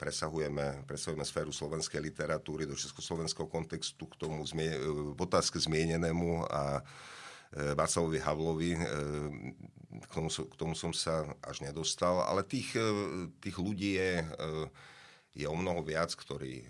[0.00, 4.72] presahujeme, presahujeme sféru slovenskej literatúry do československého kontextu k tomu zmie,
[5.12, 6.82] v otázke zmienenému a e,
[7.76, 8.72] Václavovi Havlovi,
[9.92, 12.72] k tomu, k tomu som sa až nedostal, ale tých,
[13.44, 14.24] tých ľudí je,
[15.36, 16.64] je o mnoho viac, ktorí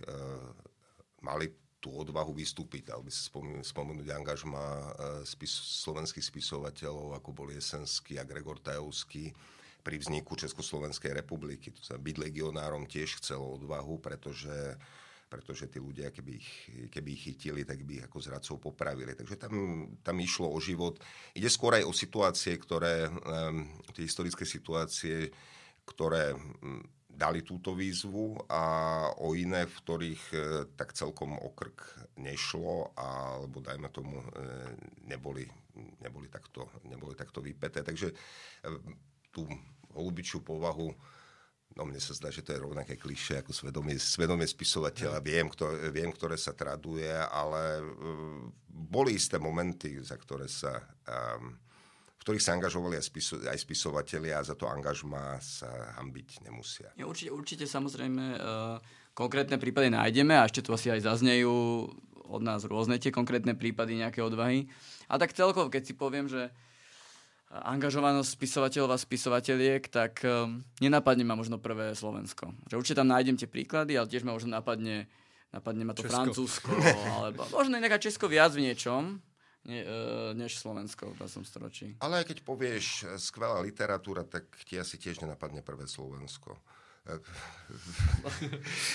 [1.22, 2.94] mali tú odvahu vystúpiť.
[2.94, 3.26] Dal by sa
[3.66, 4.86] spomenúť angažma e,
[5.26, 5.50] spis,
[5.82, 9.34] slovenských spisovateľov, ako bol Jesenský a Gregor Tajovský
[9.82, 11.74] pri vzniku Československej republiky.
[11.74, 14.78] To sa byť legionárom tiež chcelo odvahu, pretože
[15.32, 16.50] pretože tí ľudia, keby ich,
[16.92, 19.16] keby ich chytili, tak by ich ako zradcov popravili.
[19.16, 21.00] Takže tam, tam išlo o život.
[21.32, 23.64] Ide skôr aj o situácie, ktoré, um,
[23.96, 25.32] tie historické situácie,
[25.88, 26.36] ktoré
[27.12, 28.62] dali túto výzvu a
[29.20, 30.36] o iné, v ktorých e,
[30.74, 34.26] tak celkom okrk nešlo, alebo dajme tomu e,
[35.06, 35.44] neboli,
[36.00, 37.84] neboli, takto, neboli takto vypeté.
[37.84, 38.14] Takže e,
[39.28, 39.44] tú
[39.92, 40.90] holubičiu povahu
[41.72, 45.24] No mne sa zdá, že to je rovnaké kliše ako svedomie, svedomie spisovateľa.
[45.24, 51.56] Viem, kto, viem, ktoré sa traduje, ale uh, boli isté momenty, za ktoré sa um,
[52.22, 56.88] ktorých sa angažovali aj, spiso, aj spisovatelia a za to angažma sa hambiť nemusia.
[56.94, 58.78] Ja, určite, určite samozrejme uh,
[59.12, 61.90] konkrétne prípady nájdeme a ešte tu asi aj zaznejú
[62.32, 64.70] od nás rôzne tie konkrétne prípady nejaké odvahy.
[65.10, 66.48] A tak celkovo, keď si poviem, že
[67.52, 72.56] angažovanosť spisovateľov a spisovateľiek, tak um, nenapadne ma možno prvé Slovensko.
[72.72, 75.04] Že určite tam nájdem tie príklady, ale tiež ma možno napadne,
[75.52, 76.16] napadne ma to Česko.
[76.16, 76.72] Francúzsko,
[77.20, 79.20] alebo možno inak Česko viac v niečom,
[79.64, 79.88] ne, uh,
[80.34, 81.46] než Slovensko v 20.
[81.46, 81.96] storočí.
[82.02, 86.58] Ale aj keď povieš e, skvelá literatúra, tak ti asi tiež nenapadne prvé Slovensko.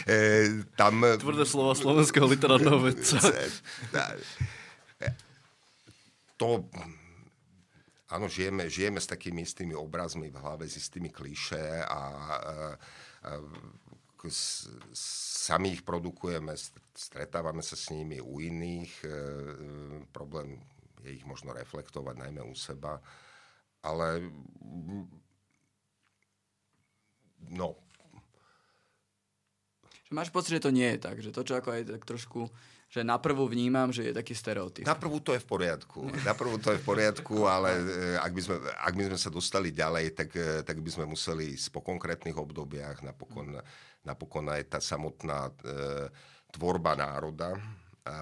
[0.08, 1.04] e, tam...
[1.20, 3.18] Tvrdé slova slovenského literárneho vedca.
[6.40, 6.68] to...
[8.08, 12.00] Áno, žijeme, žijeme s takými istými obrazmi v hlave, s istými kliše a, a,
[13.28, 13.32] a
[14.26, 16.58] sami ich produkujeme,
[16.98, 18.94] stretávame sa s nimi u iných.
[19.06, 19.12] E,
[20.10, 20.58] problém
[21.06, 22.98] je ich možno reflektovať najmä u seba.
[23.86, 24.26] Ale
[27.48, 27.78] no.
[30.10, 32.48] Máš pocit, že to nie je tak, že to, čo ako aj tak trošku
[32.88, 34.88] že naprvu vnímam, že je taký stereotyp.
[34.88, 36.08] Naprvu to je v poriadku.
[36.30, 37.84] Naprvu to je v poriadku, ale e,
[38.16, 41.60] ak by sme, ak by sme sa dostali ďalej, tak, e, tak by sme museli
[41.60, 43.60] ísť po konkrétnych obdobiach, napokon,
[44.08, 45.54] napokon aj tá samotná e,
[46.56, 47.60] tvorba národa
[48.08, 48.16] a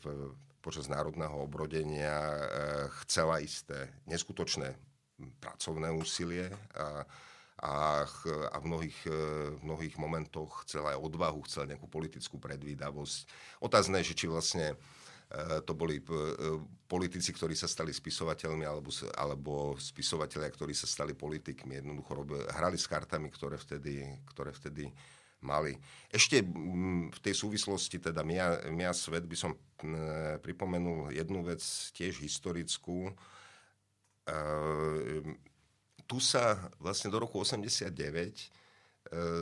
[0.00, 0.32] v,
[0.64, 2.42] počas národného obrodenia e,
[3.04, 4.72] chcela isté neskutočné
[5.44, 7.04] pracovné úsilie a,
[7.56, 8.04] a,
[8.52, 9.18] a v, mnohých, e,
[9.64, 13.24] mnohých momentoch chcel aj odvahu, chcel nejakú politickú predvídavosť.
[13.64, 14.76] Otázne je, či vlastne e,
[15.64, 16.04] to boli
[16.84, 21.80] politici, ktorí sa stali spisovateľmi, alebo, alebo spisovateľia, ktorí sa stali politikmi.
[21.80, 24.92] Jednoducho robili, hrali s kartami, ktoré vtedy, ktoré vtedy
[25.40, 25.76] mali.
[26.12, 26.44] Ešte
[27.08, 29.52] v tej súvislosti, teda Mia, Mia Svet by som
[30.40, 31.60] pripomenul jednu vec,
[31.92, 33.12] tiež historickú.
[34.26, 35.38] Ehm,
[36.06, 37.90] tu sa vlastne do roku 89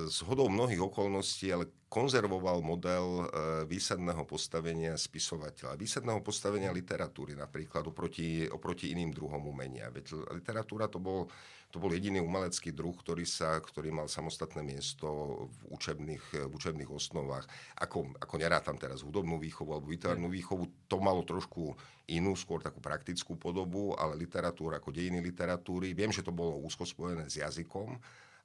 [0.08, 3.24] z hodou mnohých okolností, ale konzervoval model e,
[3.70, 9.94] výsadného postavenia spisovateľa, výsadného postavenia literatúry napríklad oproti, oproti iným druhom umenia.
[9.94, 11.30] Veď literatúra to bol
[11.74, 15.10] to bol jediný umelecký druh, ktorý, sa, ktorý mal samostatné miesto
[15.50, 17.50] v učebných, v učebných osnovách.
[17.82, 21.74] Ako, ako nerátam teraz hudobnú výchovu alebo výtvarnú výchovu, to malo trošku
[22.06, 26.86] inú, skôr takú praktickú podobu, ale literatúra ako dejiny literatúry, viem, že to bolo úzko
[26.86, 27.98] spojené s jazykom,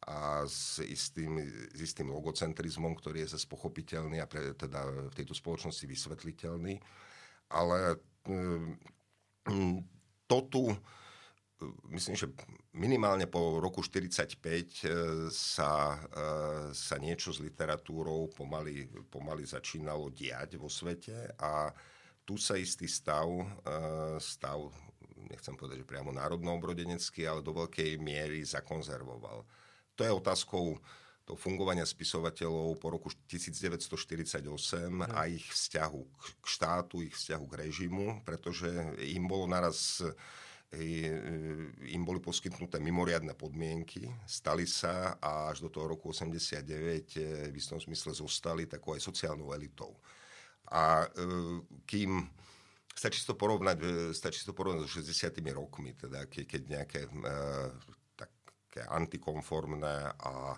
[0.08, 1.40] a s istým,
[1.76, 6.80] s istým logocentrizmom, ktorý je zase pochopiteľný a pre, teda v tejto spoločnosti vysvetliteľný.
[7.52, 8.80] Ale mm,
[10.30, 10.64] to tu
[11.92, 12.32] myslím, že
[12.72, 14.40] minimálne po roku 45
[15.28, 16.00] sa,
[16.72, 21.68] sa niečo s literatúrou pomaly, pomaly začínalo diať vo svete a
[22.24, 23.28] tu sa istý stav,
[24.22, 24.72] stav
[25.28, 29.44] nechcem povedať, že priamo národno-obrodenecký, ale do veľkej miery zakonzervoval.
[30.00, 30.80] To je otázkou
[31.28, 34.40] toho fungovania spisovateľov po roku 1948
[35.12, 36.02] a ich vzťahu
[36.40, 38.72] k štátu, ich vzťahu k režimu, pretože
[39.12, 40.00] im bolo naraz
[40.70, 47.82] im boli poskytnuté mimoriadne podmienky, stali sa a až do toho roku 89 v istom
[47.82, 49.98] smysle zostali takou aj sociálnou elitou.
[50.70, 51.10] A
[51.90, 52.30] kým
[53.00, 57.12] Stačí to porovnať, e, stačí to porovnať so 60 rokmi, teda keď, keď nejaké e,
[58.80, 60.56] také antikonformné a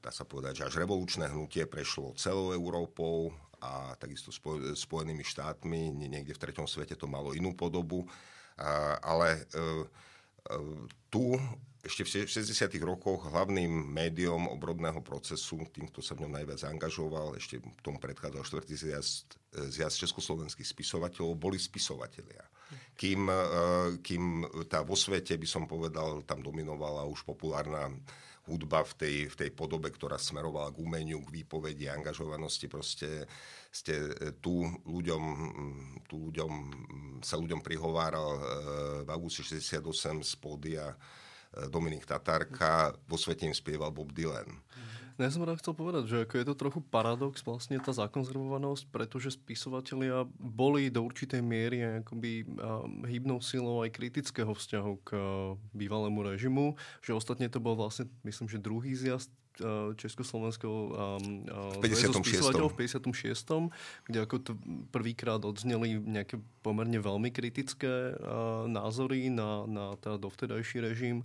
[0.00, 4.32] dá sa povedať, že až revolučné hnutie prešlo celou Európou a takisto
[4.72, 8.08] Spojenými štátmi, niekde v treťom svete to malo inú podobu,
[9.04, 9.68] ale e, e,
[11.12, 11.36] tu
[11.86, 12.82] ešte v 60.
[12.82, 18.42] rokoch hlavným médium obrodného procesu, tým, kto sa v ňom najviac angažoval, ešte tomu predchádzal
[18.42, 19.38] štvrtý zjazd,
[19.70, 22.42] zjazd československých spisovateľov, boli spisovatelia.
[22.96, 23.42] Kým, e,
[24.00, 24.24] kým
[24.66, 27.92] tá vo svete, by som povedal, tam dominovala už populárna
[28.46, 32.70] hudba v tej, v tej podobe, ktorá smerovala k umeniu, k výpovedi, angažovanosti.
[32.70, 33.26] Proste
[33.74, 35.22] ste tu ľuďom,
[36.06, 36.52] tu ľuďom
[37.20, 38.40] sa ľuďom prihováral e,
[39.04, 40.94] v auguste 68 z pódia
[41.56, 44.60] Dominik Tatárka, vo svete im spieval Bob Dylan.
[45.16, 49.32] Ja som rád chcel povedať, že ako je to trochu paradox vlastne tá zakonzervovanosť, pretože
[49.32, 52.44] spisovatelia boli do určitej miery akoby
[53.08, 55.10] hybnou silou aj kritického vzťahu k
[55.72, 59.32] bývalému režimu, že ostatne to bol vlastne, myslím, že druhý zjazd
[59.96, 60.76] Československého
[61.72, 62.68] v 56.
[62.68, 63.72] v 56.
[64.04, 64.52] kde ako to
[64.92, 68.12] prvýkrát odzneli nejaké pomerne veľmi kritické
[68.68, 71.24] názory na, na teda dovtedajší režim.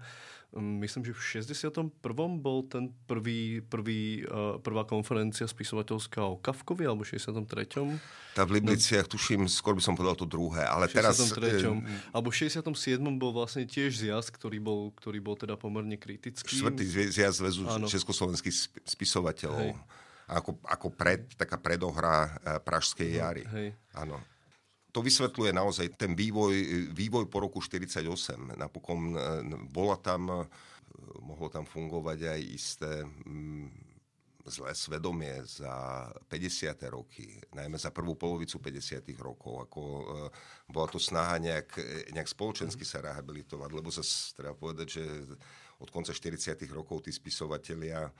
[0.52, 1.96] Myslím, že v 61.
[2.44, 4.28] bol ten prvý, prvý,
[4.60, 7.96] prvá konferencia spisovateľská o Kavkovi, alebo v 63.
[8.36, 11.00] Tá v Libliciach, no, tuším, skôr by som povedal to druhé, ale 63.
[11.00, 11.24] teraz...
[11.24, 11.72] E,
[12.12, 12.68] alebo v 67.
[13.16, 16.60] bol vlastne tiež zjazd, ktorý bol, ktorý bol teda pomerne kritický.
[16.60, 16.84] Štvrtý
[17.16, 19.72] zjazd väzu československých spisovateľov.
[19.72, 19.80] Hej.
[20.32, 23.48] Ako, ako pred, taká predohra e, Pražskej jary.
[23.48, 23.72] Hej.
[23.96, 24.20] Áno
[24.92, 26.54] to vysvetľuje naozaj ten vývoj,
[26.92, 28.60] vývoj po roku 1948.
[28.60, 29.20] Napokon e,
[29.72, 30.44] bola tam, e,
[31.24, 33.72] mohlo tam fungovať aj isté mm,
[34.52, 36.76] zlé svedomie za 50.
[36.92, 39.16] roky, najmä za prvú polovicu 50.
[39.24, 40.04] rokov, ako e,
[40.68, 41.72] bola to snaha nejak,
[42.12, 44.04] nejak spoločensky sa rehabilitovať, lebo sa
[44.36, 45.04] treba povedať, že
[45.80, 46.68] od konca 40.
[46.76, 48.12] rokov tí spisovatelia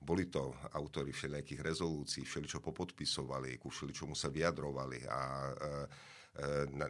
[0.00, 5.18] boli to autory všelijakých rezolúcií, všeličo popodpisovali, ku všeličomu sa vyjadrovali a
[5.52, 6.18] E,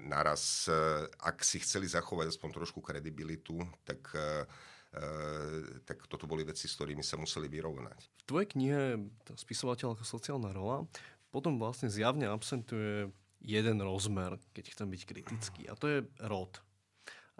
[0.05, 3.57] naraz, e, ak si chceli zachovať aspoň trošku kredibilitu,
[3.89, 4.45] tak e,
[5.87, 8.27] tak toto boli veci, s ktorými sa museli vyrovnať.
[8.27, 8.99] V tvojej knihe
[9.39, 10.83] Spisovateľ ako sociálna rola
[11.31, 13.07] potom vlastne zjavne absentuje
[13.39, 16.59] jeden rozmer, keď chcem byť kritický, a to je rod.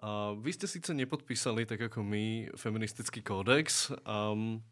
[0.01, 4.63] A vy ste síce nepodpísali, tak ako my, feministický kódex, um,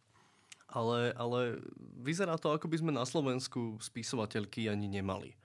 [0.70, 1.60] ale, ale
[2.00, 5.36] vyzerá to, ako by sme na Slovensku spisovateľky ani nemali.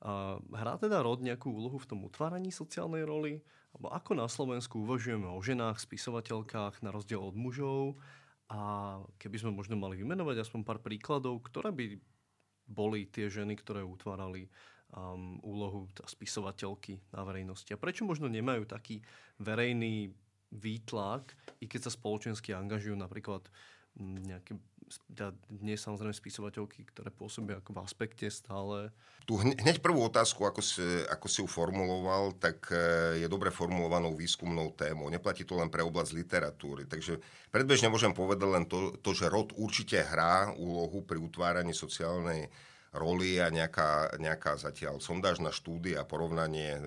[0.00, 3.44] Hrá teda rod nejakú úlohu v tom utváraní sociálnej roli?
[3.76, 8.00] Alebo ako na Slovensku uvažujeme o ženách, spisovateľkách na rozdiel od mužov?
[8.50, 12.00] A keby sme možno mali vymenovať aspoň pár príkladov, ktoré by
[12.66, 14.50] boli tie ženy, ktoré utvárali
[14.94, 17.70] um, úlohu spisovateľky na verejnosti.
[17.74, 19.02] A prečo možno nemajú taký
[19.38, 20.10] verejný
[20.50, 21.30] výtlak,
[21.62, 23.46] i keď sa spoločensky angažujú napríklad
[24.00, 24.56] nejaké
[25.46, 28.90] dnes samozrejme spisovateľky, ktoré pôsobia ako v aspekte stále.
[29.22, 34.18] Tu hneď prvú otázku, ako si, ako si ju formuloval, tak e, je dobre formulovanou
[34.18, 35.06] výskumnou témou.
[35.06, 36.90] Neplatí to len pre oblasť literatúry.
[36.90, 37.22] Takže
[37.54, 42.50] predbežne môžem povedať len to, to že rod určite hrá úlohu pri utváraní sociálnej
[42.90, 46.86] roli a nejaká, nejaká zatiaľ sondážna štúdia, porovnanie e, e,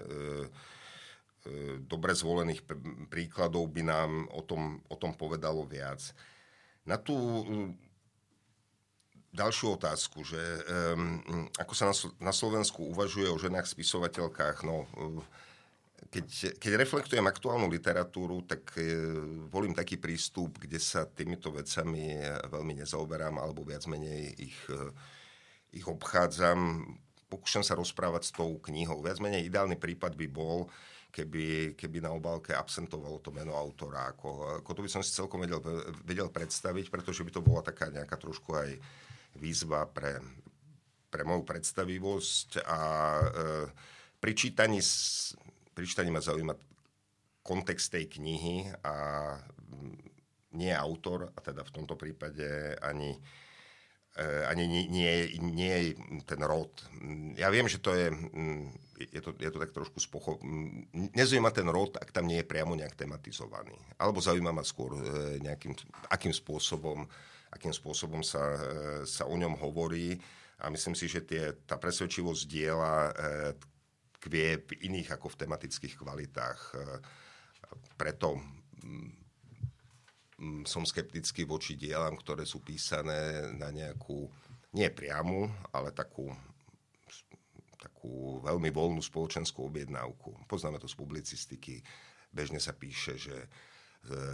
[1.79, 2.67] dobre zvolených
[3.07, 6.11] príkladov by nám o tom, o tom povedalo viac.
[6.83, 7.15] Na tú
[9.33, 10.39] ďalšiu otázku, že
[10.93, 11.89] um, ako sa
[12.21, 14.85] na, Slovensku uvažuje o ženách spisovateľkách, no
[16.13, 18.85] keď, keď reflektujem aktuálnu literatúru, tak e,
[19.49, 22.21] volím taký prístup, kde sa týmito vecami
[22.53, 24.93] veľmi nezaoberám, alebo viac menej ich, e,
[25.73, 26.85] ich obchádzam.
[27.33, 29.01] Pokúšam sa rozprávať s tou knihou.
[29.01, 30.69] Viac menej ideálny prípad by bol,
[31.13, 34.09] keby, keby na obálke absentovalo to meno autora.
[34.17, 35.61] Ako, ako to by som si celkom vedel,
[36.01, 38.73] vedel predstaviť, pretože by to bola taká nejaká trošku aj
[39.37, 40.17] výzva pre,
[41.13, 42.81] pre moju predstavivosť a
[43.21, 43.27] e,
[44.17, 44.81] pri, čítaní,
[45.77, 46.57] pri čítaní ma zaujíma
[47.45, 48.95] kontext tej knihy a
[50.57, 53.13] nie autor, a teda v tomto prípade ani
[54.13, 55.97] Eh, ani nie, nie, nie
[56.29, 56.69] ten rod.
[57.33, 58.69] Ja viem, že to je, mm,
[58.99, 60.37] je to, je to tak trošku spocho...
[60.93, 63.73] Nezaujíma ten rod, ak tam nie je priamo nejak tematizovaný.
[63.97, 65.73] Alebo zaujíma ma skôr eh, nejakým,
[66.13, 67.05] akým spôsobom,
[67.53, 68.59] akým spôsobom sa, eh,
[69.05, 70.17] sa o ňom hovorí.
[70.63, 73.11] A myslím si, že tie, tá presvedčivosť diela
[74.23, 76.59] kvie v iných ako v tematických kvalitách.
[77.99, 78.39] Preto
[80.63, 84.27] som skeptický voči dielam, ktoré sú písané na nejakú,
[84.71, 86.31] nie priamu, ale takú,
[88.03, 90.43] takú veľmi voľnú spoločenskú objednávku.
[90.43, 91.79] Poznáme to z publicistiky.
[92.27, 93.47] Bežne sa píše, že e,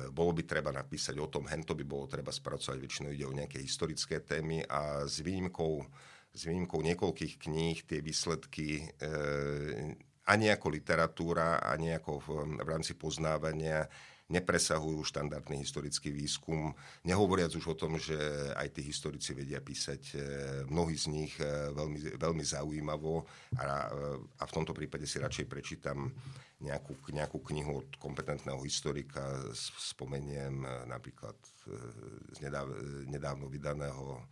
[0.10, 3.62] bolo by treba napísať o tom, hento by bolo treba spracovať, väčšinou ide o nejaké
[3.62, 5.86] historické témy a s výnimkou,
[6.34, 9.14] s výnimkou niekoľkých kníh tie výsledky e,
[10.26, 12.28] ani ako literatúra, ani ako v,
[12.66, 13.86] v rámci poznávania
[14.30, 16.78] nepresahujú štandardný historický výskum.
[17.02, 18.16] Nehovoriac už o tom, že
[18.54, 20.18] aj tí historici vedia písať e,
[20.70, 23.26] mnohí z nich e, veľmi, veľmi zaujímavo
[23.58, 23.90] a,
[24.38, 26.14] a v tomto prípade si radšej prečítam
[26.62, 29.34] nejakú, nejakú knihu od kompetentného historika.
[29.58, 31.36] Spomeniem e, napríklad
[32.34, 32.70] z nedáv,
[33.10, 34.26] nedávno vydaného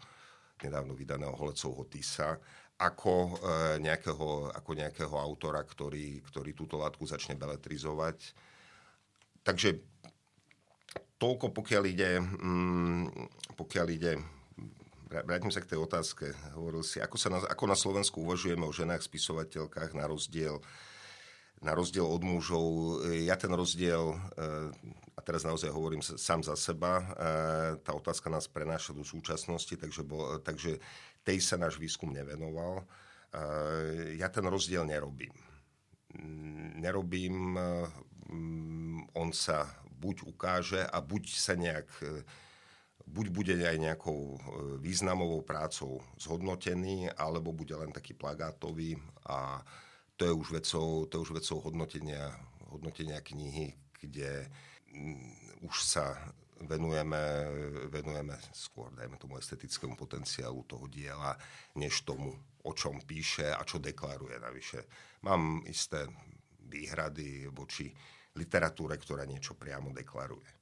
[0.57, 2.41] nedávno vydaného Holecovho Tisa,
[2.77, 8.33] ako, e, nejakého, ako nejakého autora, ktorý, ktorý túto látku začne beletrizovať
[9.47, 9.79] Takže
[11.15, 13.03] toľko, pokiaľ ide, mm,
[13.55, 14.19] pokiaľ ide
[15.07, 16.35] vrátim sa k tej otázke.
[16.51, 20.59] Hovoril si, ako, sa na, ako na Slovensku uvažujeme o ženách spisovateľkách na rozdiel,
[21.63, 22.99] na rozdiel od mužov.
[23.07, 24.67] Ja ten rozdiel, eh,
[25.15, 27.07] a teraz naozaj hovorím sám za seba, eh,
[27.81, 30.83] tá otázka nás prenáša do súčasnosti, takže, bol, takže
[31.23, 32.83] tej sa náš výskum nevenoval.
[33.31, 35.33] Eh, ja ten rozdiel nerobím.
[36.77, 37.59] Nerobím
[39.13, 39.67] on sa
[39.97, 42.21] buď ukáže a buď sa nejak e,
[43.07, 44.37] buď bude aj nejakou e,
[44.77, 49.63] významovou prácou zhodnotený, alebo bude len taký plagátový a
[50.17, 52.33] to je už vecou, to je už vecou hodnotenia,
[52.69, 54.49] hodnotenia knihy, kde
[54.93, 56.13] mm, už sa
[56.65, 57.21] venujeme,
[57.93, 61.37] venujeme skôr, dajme tomu, estetickému potenciálu toho diela,
[61.77, 62.33] než tomu,
[62.65, 64.89] o čom píše a čo deklaruje navyše.
[65.21, 66.09] Mám isté
[66.65, 67.93] výhrady voči
[68.37, 70.53] literatúre, ktorá niečo priamo deklaruje.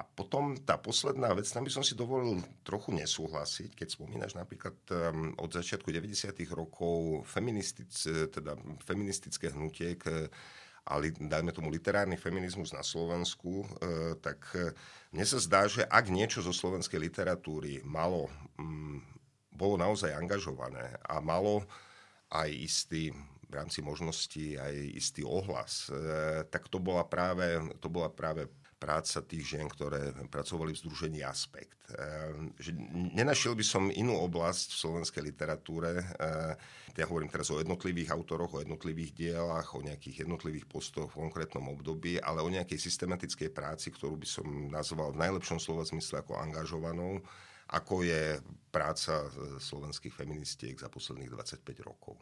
[0.00, 4.72] A potom tá posledná vec, tam by som si dovolil trochu nesúhlasiť, keď spomínaš napríklad
[4.88, 6.32] um, od začiatku 90.
[6.56, 7.92] rokov feministic,
[8.32, 10.32] teda feministické hnutie k,
[10.88, 13.66] a dajme tomu literárny feminizmus na Slovensku, e,
[14.18, 14.72] tak e,
[15.12, 19.04] mne sa zdá, že ak niečo zo slovenskej literatúry malo, m,
[19.52, 21.68] bolo naozaj angažované a malo
[22.32, 23.12] aj istý
[23.50, 28.46] v rámci možností aj istý ohlas, e, tak to bola práve, to bola práve
[28.80, 31.76] práca tých žien, ktoré pracovali v Združení Aspekt.
[31.92, 32.00] E,
[33.12, 36.04] nenašiel by som inú oblasť v slovenskej literatúre, e,
[36.96, 41.68] ja hovorím teraz o jednotlivých autoroch, o jednotlivých dielach, o nejakých jednotlivých postoch v konkrétnom
[41.70, 46.40] období, ale o nejakej systematickej práci, ktorú by som nazval v najlepšom slova zmysle ako
[46.40, 47.20] angažovanou,
[47.70, 48.42] ako je
[48.74, 49.30] práca
[49.62, 52.18] slovenských feministiek za posledných 25 rokov.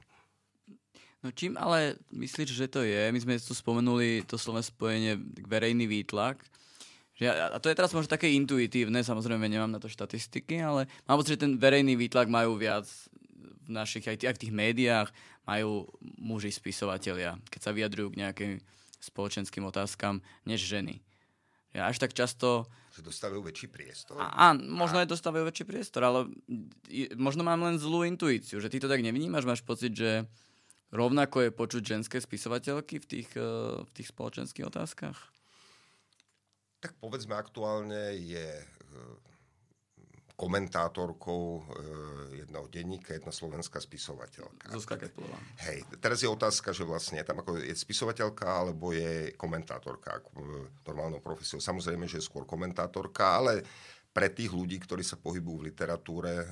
[1.19, 3.11] No čím ale myslíš, že to je?
[3.11, 5.19] My sme tu spomenuli to slovné spojenie
[5.51, 6.39] verejný výtlak.
[7.19, 11.19] Že, a to je teraz možno také intuitívne, samozrejme nemám na to štatistiky, ale mám
[11.19, 12.87] pocit, že ten verejný výtlak majú viac
[13.67, 15.11] v našich, aj, aj v tých médiách,
[15.43, 18.53] majú muži spisovatelia, keď sa vyjadrujú k nejakým
[19.03, 21.03] spoločenským otázkam, než ženy.
[21.75, 22.71] Ja až tak často...
[22.95, 24.15] Že dostávajú väčší priestor?
[24.23, 26.31] A, a možno aj dostávajú väčší priestor, ale
[27.19, 30.23] možno mám len zlú intuíciu, že ty to tak nevnímaš, máš pocit, že
[30.89, 33.45] Rovnako je počuť ženské spisovateľky v tých, eh,
[33.85, 35.19] v tých spoločenských otázkach?
[36.81, 39.29] Tak povedzme, aktuálne je eh,
[40.33, 41.65] komentátorkou eh,
[42.41, 44.73] jedného denníka, jedna slovenská spisovateľka.
[44.73, 45.37] Zuzka Keplová.
[45.69, 50.25] Hej, teraz je otázka, že vlastne tam ako je spisovateľka alebo je komentátorka
[50.89, 51.61] normálnou profesiou.
[51.61, 53.61] Samozrejme, že je skôr komentátorka, ale
[54.13, 56.47] pre tých ľudí, ktorí sa pohybujú v literatúre, e,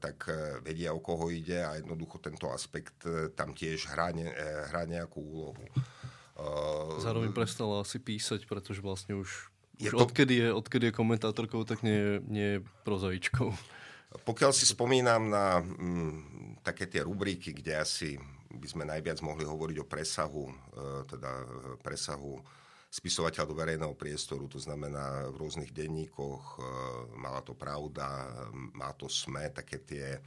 [0.00, 4.32] tak e, vedia, o koho ide a jednoducho tento aspekt e, tam tiež hrá, ne,
[4.72, 5.64] hrá nejakú úlohu.
[7.04, 10.00] Zároveň prestala asi písať, pretože vlastne už, už to...
[10.00, 13.52] odkedy, je, odkedy je komentátorkou, tak nie, nie je prozaičkou.
[14.24, 18.16] Pokiaľ si spomínam na m, také tie rubriky, kde asi
[18.52, 20.54] by sme najviac mohli hovoriť o presahu, e,
[21.08, 21.30] teda
[21.80, 22.40] presahu
[22.92, 26.62] spisovateľ do verejného priestoru, to znamená v rôznych denníkoch, e,
[27.16, 28.28] mala to pravda,
[28.76, 30.20] má to sme, také tie,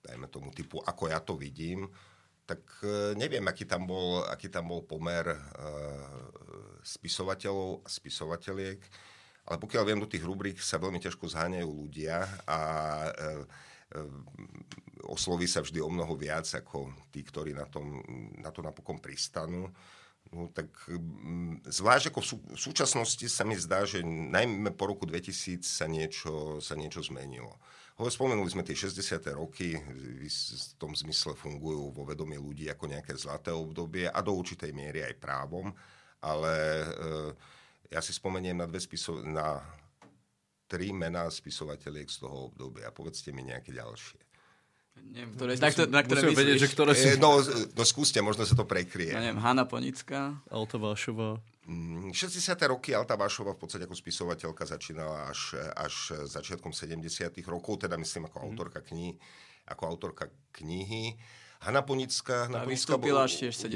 [0.00, 1.92] dajme tomu typu, ako ja to vidím,
[2.48, 5.38] tak e, neviem, aký tam bol, aký tam bol pomer uh,
[6.82, 8.80] spisovateľov a spisovateľiek,
[9.46, 12.58] ale pokiaľ viem, do tých rubrík sa veľmi ťažko zháňajú ľudia a
[15.04, 18.00] osloví sa vždy o mnoho viac ako tí, ktorí na, tom,
[18.40, 19.68] na to napokon pristanú.
[20.32, 24.88] No, tak mm, zvlášť ako v, sú, v súčasnosti sa mi zdá, že najmä po
[24.88, 27.52] roku 2000 sa niečo, sa niečo zmenilo.
[28.00, 29.20] Ho, spomenuli sme tie 60.
[29.36, 34.72] roky, v tom zmysle fungujú vo vedomí ľudí ako nejaké zlaté obdobie a do určitej
[34.72, 35.68] miery aj právom,
[36.24, 36.88] ale e,
[37.92, 39.60] ja si spomeniem na, dve spiso- na
[40.64, 42.88] tri mená spisovateľiek z toho obdobia.
[42.88, 44.31] Povedzte mi nejaké ďalšie.
[45.12, 47.08] Neviem, ktoré, na, na ktoré Musím vedieť, že ktoré si...
[47.12, 47.36] E, no,
[47.76, 49.12] no skúste, možno sa to prekrie.
[49.12, 50.40] Ja neviem, Hanna Ponická.
[50.48, 51.36] Alta Vášová.
[51.68, 52.12] 60.
[52.16, 57.28] Mm, roky Alta Vášova v podstate ako spisovateľka začínala až, až začiatkom 70.
[57.44, 58.44] rokov, teda myslím ako mm.
[58.48, 59.12] autorka knihy,
[59.68, 60.24] ako autorka
[60.56, 61.20] knihy.
[61.62, 63.28] Hanna Ponická, Hanna Ponická bola,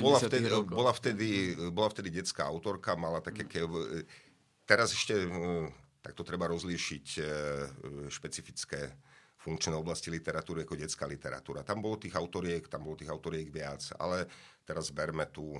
[0.02, 1.28] bola, vtedy, bola, vtedy,
[1.68, 3.44] bola vtedy detská autorka, mala také...
[3.44, 4.08] Mm.
[4.66, 5.14] Teraz ešte
[6.02, 7.06] tak to treba rozlíšiť
[8.10, 8.94] špecifické
[9.46, 11.62] funkčné oblasti literatúry ako detská literatúra.
[11.62, 14.26] Tam bolo tých autoriek, tam bolo tých autoriek viac, ale
[14.66, 15.54] teraz berme tu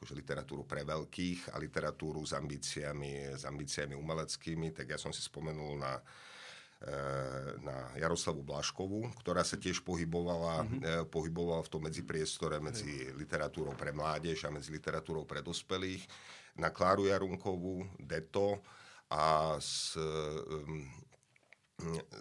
[0.00, 5.20] akože literatúru pre veľkých a literatúru s ambíciami, s ambíciami umeleckými, tak ja som si
[5.20, 6.00] spomenul na
[6.80, 6.92] e,
[7.60, 11.12] na Jaroslavu Blaškovú, ktorá sa tiež pohybovala, mm-hmm.
[11.12, 16.08] pohybovala v tom medzipriestore medzi literatúrou pre mládež a medzi literatúrou pre dospelých,
[16.56, 18.60] na Kláru Jarunkovú, Deto
[19.12, 20.84] a s um,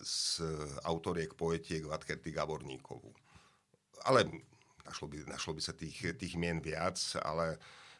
[0.01, 0.41] z
[0.83, 3.11] autoriek poetiek Vatkerty Gaborníkovú.
[4.05, 4.25] Ale
[4.85, 7.57] našlo by, našlo by sa tých, tých mien viac, ale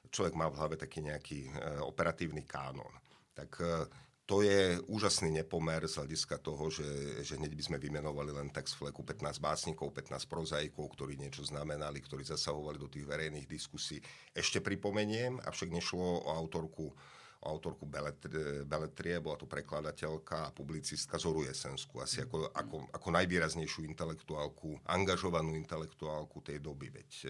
[0.10, 1.52] človek má v hlave taký nejaký e,
[1.86, 2.92] operatívny kánon.
[3.38, 3.86] Tak e,
[4.26, 6.88] to je úžasný nepomer z hľadiska toho, že,
[7.20, 11.44] že hneď by sme vymenovali len tak z fleku 15 básnikov, 15 prozaikov, ktorí niečo
[11.44, 14.00] znamenali, ktorí zasahovali do tých verejných diskusí.
[14.32, 16.96] Ešte pripomeniem, avšak nešlo o autorku
[17.42, 24.78] autorku beletrie, bola to prekladateľka a publicistka Zoru Jesensku, asi ako, ako, ako najvýraznejšiu intelektuálku,
[24.86, 27.30] angažovanú intelektuálku tej doby, veď e,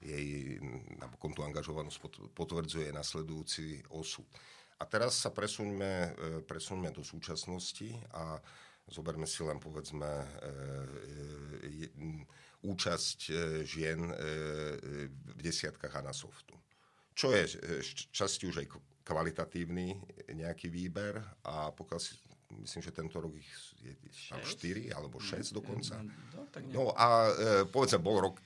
[0.00, 0.26] jej
[1.00, 1.96] napokon tú angažovanosť
[2.36, 4.28] potvrdzuje nasledujúci osud.
[4.80, 6.10] A teraz sa presuňme, e,
[6.44, 8.36] presuňme do súčasnosti a
[8.92, 10.26] zoberme si len povedzme e,
[12.60, 13.18] účasť
[13.64, 14.04] žien
[15.16, 16.52] v desiatkách Anasoftu.
[17.16, 17.48] Čo je
[18.12, 18.68] časti už aj
[19.10, 19.98] kvalitatívny
[20.38, 22.14] nejaký výber a pokiaľ si
[22.62, 23.50] myslím, že tento rok ich
[23.82, 23.94] je
[24.30, 25.98] tam 4 alebo 6 dokonca.
[26.30, 27.32] No, no a e,
[27.66, 28.36] povedzme, bol rok,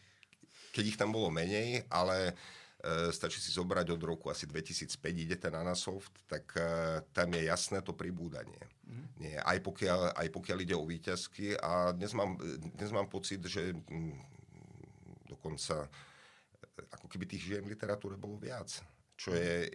[0.73, 2.33] keď ich tam bolo menej, ale
[2.81, 7.43] e, stačí si zobrať od roku asi 2005, idete na Nasoft, tak e, tam je
[7.45, 8.61] jasné to pribúdanie.
[8.85, 9.07] Mm.
[9.21, 12.37] Nie, aj, pokiaľ, aj pokiaľ ide o výťazky a dnes mám,
[12.77, 14.17] dnes mám pocit, že m,
[15.29, 15.89] dokonca
[16.93, 18.69] ako keby tých žien v literatúre bolo viac.
[19.15, 19.71] Čo je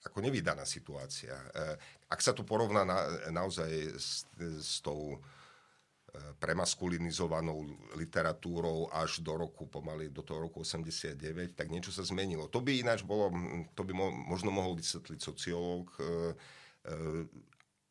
[0.00, 1.36] ako nevydaná situácia.
[1.52, 1.76] Eh,
[2.08, 3.68] ak sa to porovná na, naozaj
[4.00, 7.68] s, s tou eh, premaskulinizovanou
[8.00, 12.48] literatúrou až do roku, pomaly do toho roku 89, tak niečo sa zmenilo.
[12.48, 13.28] To by ináč bolo,
[13.76, 16.08] to by mo, možno mohol vysvetliť sociológ, e, e,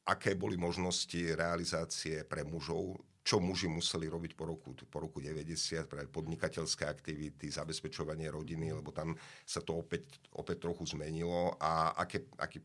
[0.10, 2.98] aké boli možnosti realizácie pre mužov
[3.30, 8.90] čo muži museli robiť po roku, po roku 90, pre podnikateľské aktivity, zabezpečovanie rodiny, lebo
[8.90, 9.14] tam
[9.46, 12.58] sa to opäť, opäť trochu zmenilo a aké, aký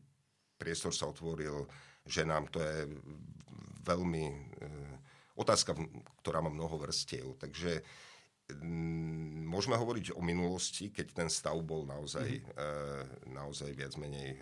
[0.57, 1.69] priestor sa otvoril
[2.09, 2.89] ženám, to je
[3.85, 4.37] veľmi e,
[5.37, 5.77] otázka,
[6.25, 7.37] ktorá má mnoho vrstiev.
[7.37, 7.85] Takže
[8.57, 12.57] m, môžeme hovoriť o minulosti, keď ten stav bol naozaj, mm-hmm.
[12.57, 14.41] e, naozaj viac menej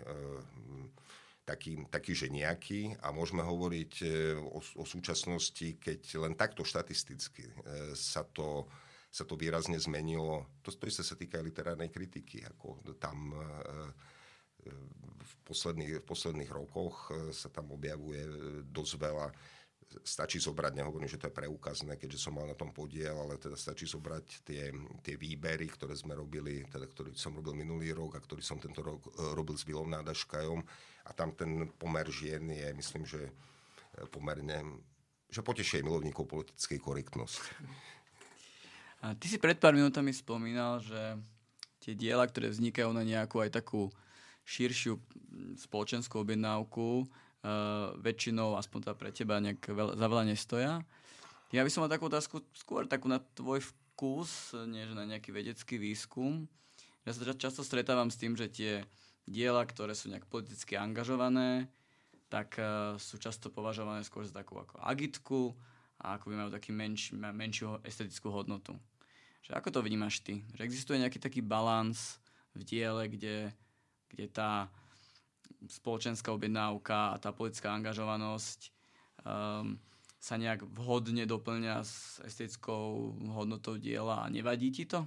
[1.44, 4.06] taký, taký že nejaký a môžeme hovoriť e,
[4.40, 7.54] o, o súčasnosti, keď len takto štatisticky e,
[7.92, 8.64] sa to,
[9.12, 10.48] sa to výrazne zmenilo.
[10.64, 12.42] To, to isté sa týka aj literárnej kritiky.
[12.48, 13.44] Ako tam e,
[15.20, 18.24] v posledných, v posledných rokoch sa tam objavuje
[18.64, 19.28] dosť veľa
[20.02, 23.54] stačí zobrať, nehovorím, že to je preukazné, keďže som mal na tom podiel, ale teda
[23.54, 24.74] stačí zobrať tie,
[25.04, 28.82] tie výbery, ktoré sme robili, teda ktorý som robil minulý rok a ktorý som tento
[28.82, 29.06] rok
[29.38, 30.60] robil s Vilom Nádaškajom
[31.06, 33.32] a tam ten pomer žien je, myslím, že e,
[34.10, 34.82] pomerne,
[35.30, 37.52] že potešie milovníkov politickej korektnosti.
[39.04, 41.20] A ty si pred pár minútami spomínal, že
[41.84, 43.92] tie diela, ktoré vznikajú na nejakú aj takú
[44.48, 44.96] širšiu
[45.60, 47.04] spoločenskú objednávku,
[47.44, 50.72] uh, väčšinou, aspoň teda pre teba, nejak veľ, za veľa nestoja.
[51.52, 55.78] Ja by som mal takú otázku skôr takú na tvoj vkus, než na nejaký vedecký
[55.78, 56.48] výskum.
[57.04, 58.72] Ja sa často stretávam s tým, že tie
[59.28, 61.68] diela, ktoré sú nejak politicky angažované,
[62.32, 65.54] tak uh, sú často považované skôr za takú ako agitku
[66.00, 68.74] a ako by majú taký menš, menšiu estetickú hodnotu.
[69.44, 70.40] Že ako to vnímaš ty?
[70.56, 72.16] Že existuje nejaký taký balans
[72.56, 73.52] v diele, kde,
[74.08, 74.72] kde tá
[75.68, 78.70] spoločenská objednávka a tá politická angažovanosť
[79.24, 79.80] um,
[80.20, 85.04] sa nejak vhodne doplňa s estetickou hodnotou diela a nevadí ti to?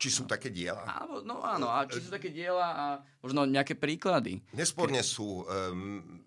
[0.00, 0.80] Či sú také diela?
[0.86, 2.86] Áno, no áno, a či sú také diela a
[3.20, 4.40] možno nejaké príklady.
[4.56, 5.44] Nesporne sú.
[5.44, 6.24] Um,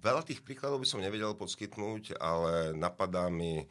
[0.00, 3.64] veľa tých príkladov by som nevedel poskytnúť, ale napadá mi,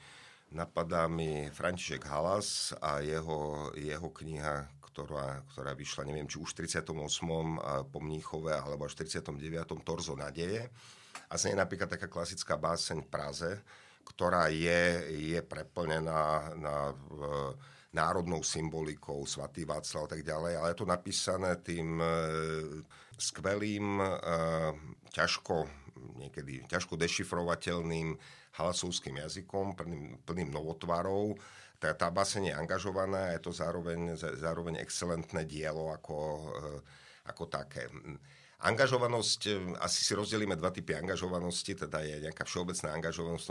[0.50, 6.66] napadá mi František Halas a jeho, jeho kniha, ktorá, ktorá vyšla, neviem, či už v
[6.66, 6.92] 38.
[7.90, 9.86] po Mníchove, alebo až v 49.
[9.86, 10.70] Torzo nadeje.
[11.30, 13.52] A z nej napríklad taká klasická báseň v Praze,
[14.06, 17.22] ktorá je, je preplnená na, v,
[17.94, 22.06] národnou symbolikou, svatý Václav a tak ďalej, ale je to napísané tým e,
[23.18, 24.08] skvelým, e,
[25.10, 25.66] ťažko,
[26.22, 28.14] niekedy ťažko dešifrovateľným
[28.62, 31.38] halasovským jazykom, plným, plným novotvarov.
[31.80, 36.18] Tá, tá baseň je angažovaná, je to zároveň, zároveň excelentné dielo ako,
[36.52, 36.70] e,
[37.32, 37.88] ako také.
[38.60, 43.46] Angažovanosť, e, asi si rozdelíme dva typy angažovanosti, teda je nejaká všeobecná angažovanosť,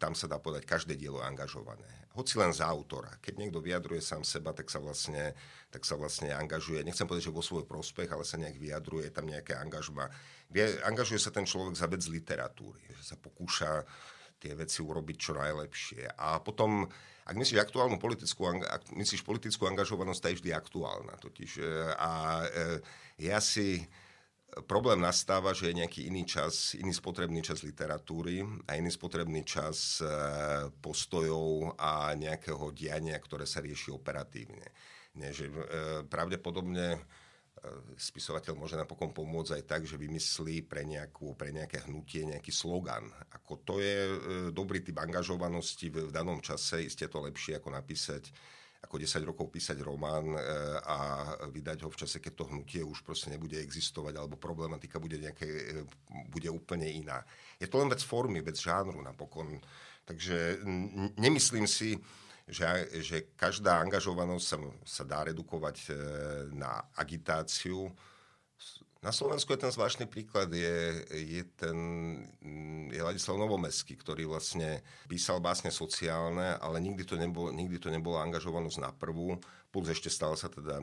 [0.00, 2.08] tam sa dá povedať, každé dielo je angažované.
[2.16, 3.20] Hoci len za autora.
[3.20, 5.36] Keď niekto vyjadruje sám seba, tak sa vlastne,
[5.68, 6.80] tak sa vlastne angažuje.
[6.80, 10.08] Nechcem povedať, že vo svoj prospech, ale sa nejak vyjadruje, tam nejaké angažma.
[10.88, 13.84] Angažuje sa ten človek za vec literatúry, že sa pokúša
[14.42, 16.18] tie veci urobiť čo najlepšie.
[16.18, 16.90] A potom
[17.22, 21.14] ak myslíš aktuálnu politickú, ak myslíš politickú angažovanosť, tá je vždy aktuálna.
[21.22, 21.62] Totiž.
[21.62, 22.10] E, a
[22.42, 22.48] e,
[23.22, 23.86] ja si
[24.52, 29.96] Problém nastáva, že je nejaký iný čas, iný spotrebný čas literatúry a iný spotrebný čas
[29.96, 30.12] e,
[30.76, 34.68] postojov a nejakého diania, ktoré sa rieši operatívne.
[35.16, 35.48] Nie, že,
[36.12, 37.00] pravdepodobne
[37.94, 43.06] spisovateľ môže napokon pomôcť aj tak, že vymyslí pre, nejakú, pre nejaké hnutie nejaký slogan.
[43.30, 44.10] Ako to je
[44.50, 48.34] dobrý typ angažovanosti v, v danom čase, isté to lepšie ako napísať
[48.82, 50.42] ako 10 rokov písať román e,
[50.82, 50.98] a
[51.46, 55.46] vydať ho v čase, keď to hnutie už proste nebude existovať alebo problematika bude, nejaké,
[55.46, 55.86] e,
[56.26, 57.22] bude úplne iná.
[57.62, 59.62] Je to len vec formy, vec žánru napokon.
[60.02, 60.66] Takže
[61.14, 61.94] nemyslím si,
[62.48, 62.66] že,
[63.02, 65.92] že každá angažovanosť sa, sa dá redukovať e,
[66.54, 67.90] na agitáciu.
[69.02, 71.76] Na Slovensku je ten zvláštny príklad, je, je ten
[72.92, 74.78] je Ladislav Novomeský, ktorý vlastne
[75.10, 79.42] písal básne sociálne, ale nikdy to, nebol, nikdy to nebola angažovanosť na prvú,
[79.74, 80.78] plus ešte stalo sa teda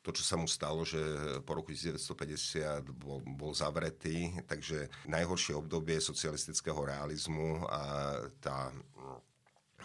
[0.00, 0.96] to, čo sa mu stalo, že
[1.44, 7.80] po roku 1950 bol, bol zavretý, takže najhoršie obdobie socialistického realizmu a
[8.40, 8.72] tá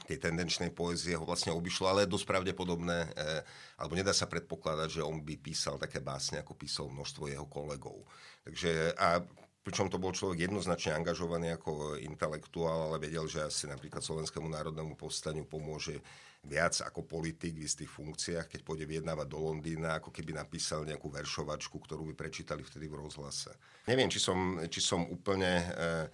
[0.05, 3.41] tej tendenčnej poezie ho vlastne obišlo, ale je dosť pravdepodobné, eh,
[3.81, 8.05] alebo nedá sa predpokladať, že on by písal také básne, ako písal množstvo jeho kolegov.
[8.45, 9.25] Takže a
[9.65, 14.93] pričom to bol človek jednoznačne angažovaný ako intelektuál, ale vedel, že asi napríklad Slovenskému národnému
[14.93, 16.05] povstaniu pomôže
[16.45, 21.09] viac ako politik v istých funkciách, keď pôjde vyjednávať do Londýna, ako keby napísal nejakú
[21.09, 23.49] veršovačku, ktorú by prečítali vtedy v rozhlase.
[23.89, 25.65] Neviem, či som, či som úplne e,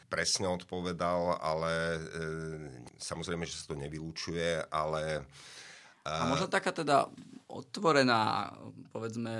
[0.07, 1.99] presne odpovedal, ale e,
[2.95, 5.27] samozrejme, že sa to nevylúčuje, ale...
[6.07, 6.07] E...
[6.07, 7.11] A možno taká teda
[7.51, 8.51] otvorená,
[8.95, 9.31] povedzme,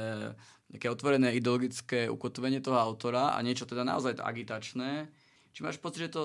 [0.67, 5.07] nejaké otvorené ideologické ukotvenie toho autora a niečo teda naozaj agitačné.
[5.51, 6.23] Či máš pocit, že to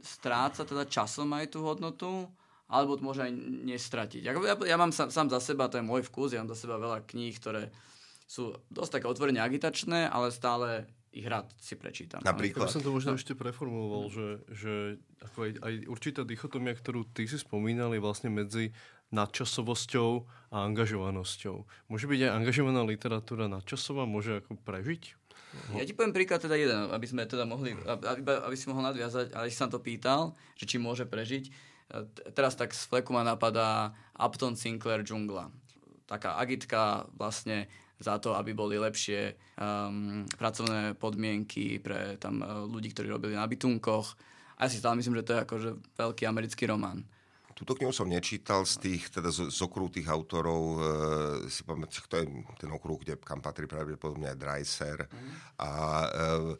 [0.00, 2.28] stráca teda časom aj tú hodnotu?
[2.66, 3.32] alebo to môže aj
[3.62, 4.22] nestratiť.
[4.26, 4.34] Ja,
[4.66, 7.06] ja mám sám, sám za seba, to je môj vkus, ja mám za seba veľa
[7.06, 7.70] kníh, ktoré
[8.26, 12.20] sú dosť také otvorene agitačné, ale stále ich rád si prečítam.
[12.26, 12.68] Napríklad.
[12.68, 13.18] Ja som to možno no.
[13.18, 14.72] ešte preformuloval, že, že
[15.22, 18.74] ako aj, aj určitá dichotomia, ktorú ty si spomínal, je vlastne medzi
[19.14, 20.10] nadčasovosťou
[20.50, 21.56] a angažovanosťou.
[21.90, 25.14] Môže byť aj angažovaná literatúra nadčasová, môže ako prežiť?
[25.78, 29.32] Ja ti poviem príklad teda jeden, aby sme teda mohli, aby, aby si mohol nadviazať,
[29.32, 31.48] ale si sa to pýtal, že či môže prežiť
[32.34, 35.54] Teraz tak z fleku ma napadá Upton Sinclair Džungla.
[36.06, 37.70] Taká agitka vlastne
[38.02, 43.46] za to, aby boli lepšie um, pracovné podmienky pre tam uh, ľudí, ktorí robili na
[43.46, 44.06] bytunkoch.
[44.58, 47.06] A ja si stále myslím, že to je akože veľký americký román.
[47.56, 50.80] Túto knihu som nečítal z tých, teda z, z okruhu tých autorov, e,
[51.48, 52.24] si pamätám, to je
[52.60, 54.98] ten okruh, kde, kam patrí pravdepodobne aj Dreiser.
[55.08, 55.28] Mm.
[55.64, 55.70] A
[56.04, 56.52] e,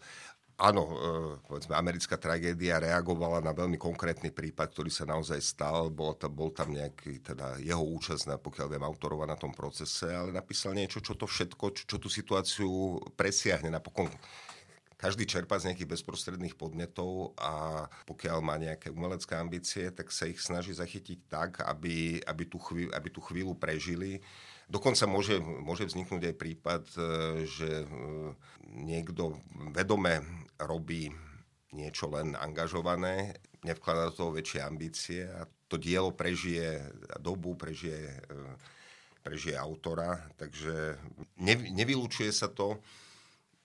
[0.57, 0.97] áno, e,
[1.45, 5.93] povedzme, americká tragédia reagovala na veľmi konkrétny prípad, ktorý sa naozaj stal.
[5.93, 10.33] Bol, tam, bol tam nejaký, teda jeho účasť, pokiaľ viem, autorova na tom procese, ale
[10.33, 13.69] napísal niečo, čo to všetko, čo, čo tú situáciu presiahne.
[13.69, 14.09] Napokon
[14.97, 20.41] každý čerpá z nejakých bezprostredných podnetov a pokiaľ má nejaké umelecké ambície, tak sa ich
[20.41, 24.25] snaží zachytiť tak, aby, aby, tú, chvíľu, aby tú chvíľu prežili
[24.67, 27.01] Dokonca môže, môže vzniknúť aj prípad, e,
[27.47, 27.89] že e,
[28.67, 29.39] niekto
[29.71, 30.19] vedome
[30.59, 31.15] robí
[31.71, 36.83] niečo len angažované, nevkladá do toho väčšie ambície a to dielo prežije
[37.19, 38.23] dobu, prežije,
[39.21, 40.95] prežije autora, takže
[41.75, 42.79] nevylučuje sa to.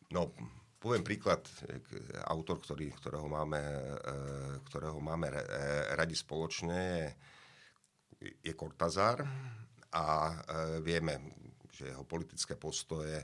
[0.10, 0.34] No,
[0.82, 1.46] poviem príklad,
[2.26, 3.62] autor, ktorý, ktorého, máme,
[4.66, 5.30] ktorého máme
[5.94, 7.06] radi spoločne,
[8.18, 8.54] je, je
[9.94, 10.06] a
[10.82, 11.38] vieme,
[11.70, 13.22] že jeho politické postoje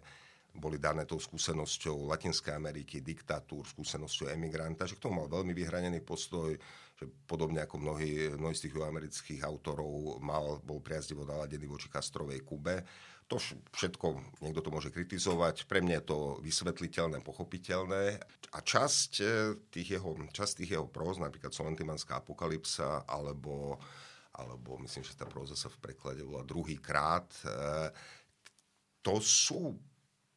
[0.58, 6.02] boli dané tou skúsenosťou Latinskej Ameriky, diktatúr, skúsenosťou emigranta, že k tomu mal veľmi vyhranený
[6.02, 6.50] postoj,
[6.98, 12.42] že podobne ako mnohí, mnohí z tých amerických autorov mal, bol priazdivo naladený voči Kastrovej
[12.42, 12.82] Kube.
[13.28, 13.36] To
[13.76, 18.24] všetko, niekto to môže kritizovať, pre mňa je to vysvetliteľné, pochopiteľné.
[18.56, 19.26] A časť e,
[19.68, 23.84] tých jeho, časť tých jeho próz, napríklad Solentimanská apokalypsa, alebo,
[24.32, 27.92] alebo myslím, že tá próza sa v preklade volá druhý krát, e,
[29.04, 29.76] to sú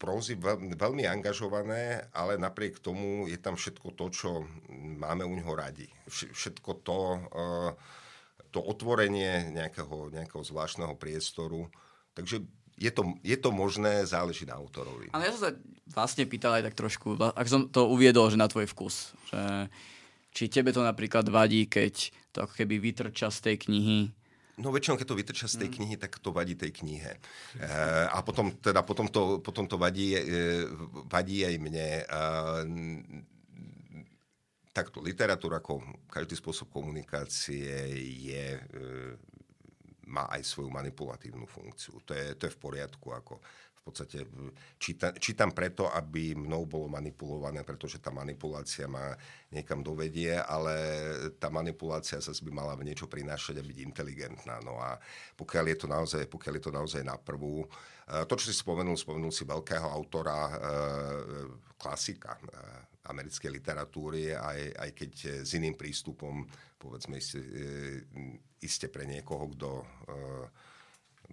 [0.00, 4.30] prózy veľmi, angažované, ale napriek tomu je tam všetko to, čo
[4.72, 5.84] máme u neho radi.
[6.08, 7.70] Všetko to, eh,
[8.48, 11.68] to otvorenie nejakého, nejakého zvláštneho priestoru.
[12.16, 12.40] Takže
[12.80, 15.12] je to, je to možné, záleží na autorovi.
[15.12, 15.50] Ale ja som sa
[15.92, 19.12] vlastne pýtal aj tak trošku, ak som to uviedol, že na tvoj vkus.
[19.28, 19.68] Že,
[20.32, 23.98] či tebe to napríklad vadí, keď to ako keby vytrča z tej knihy
[24.60, 25.74] No väčšinou, keď to vytrča z tej mm.
[25.80, 27.16] knihy, tak to vadí tej knihe.
[27.16, 27.68] E,
[28.12, 30.68] a potom, teda, potom, to, potom to vadí, e,
[31.08, 31.88] vadí aj mne.
[32.04, 32.06] E,
[34.70, 37.72] takto literatúra ako každý spôsob komunikácie
[38.20, 38.62] je, e,
[40.10, 42.02] má aj svoju manipulatívnu funkciu.
[42.02, 43.14] To je, to je v poriadku.
[43.14, 43.38] Ako
[43.80, 44.28] v podstate
[44.76, 49.16] číta, čítam preto, aby mnou bolo manipulované, pretože tá manipulácia ma
[49.48, 50.76] niekam dovedie, ale
[51.40, 54.60] tá manipulácia sa by mala niečo prinášať a byť inteligentná.
[54.60, 55.00] No a
[55.32, 57.68] pokiaľ je to naozaj, pokiaľ je to naozaj na prvú, eh,
[58.10, 60.56] to, čo si spomenul, spomenul si veľkého autora, eh,
[61.78, 62.46] klasika eh,
[63.06, 66.46] americkej literatúry, aj, aj keď s iným prístupom,
[66.78, 67.18] povedzme,
[68.60, 69.70] iste, pre niekoho, kto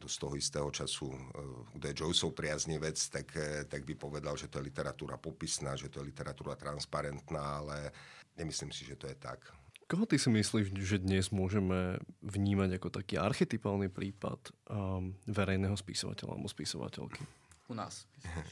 [0.05, 1.17] z toho istého času, e,
[1.81, 5.89] kto je Joyceov priaznivec, tak, e, tak by povedal, že to je literatúra popisná, že
[5.89, 7.89] to je literatúra transparentná, ale
[8.37, 9.41] nemyslím si, že to je tak.
[9.87, 16.35] Koho ty si myslíš, že dnes môžeme vnímať ako taký archetypálny prípad um, verejného spisovateľa
[16.35, 17.23] alebo spisovateľky?
[17.67, 18.03] U nás.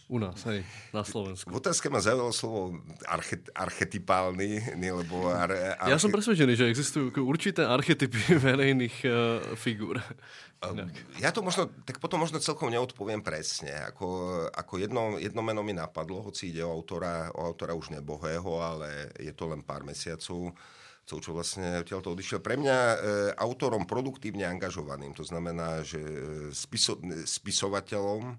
[0.07, 0.63] U nás, hej,
[0.95, 1.51] na Slovensku.
[1.51, 5.27] V otázke ma zaujalo slovo archet, archetypálny, lebo...
[5.27, 5.91] Ar, arche...
[5.91, 8.15] Ja som presvedčený, že existujú určité archetypy
[8.47, 9.15] verejných uh,
[9.59, 9.99] figúr.
[10.63, 10.87] Um,
[11.19, 13.75] ja to možno, tak potom možno celkom neodpoviem presne.
[13.91, 14.07] Ako,
[14.55, 19.11] ako jedno, jedno meno mi napadlo, hoci ide o autora, o autora už nebohého, ale
[19.19, 20.55] je to len pár mesiacov
[21.05, 22.41] čo vlastne odtiaľto odišiel.
[22.41, 22.97] Pre mňa e,
[23.37, 26.17] autorom produktívne angažovaným, to znamená, že e,
[26.49, 26.97] spiso,
[27.29, 28.33] spisovateľom,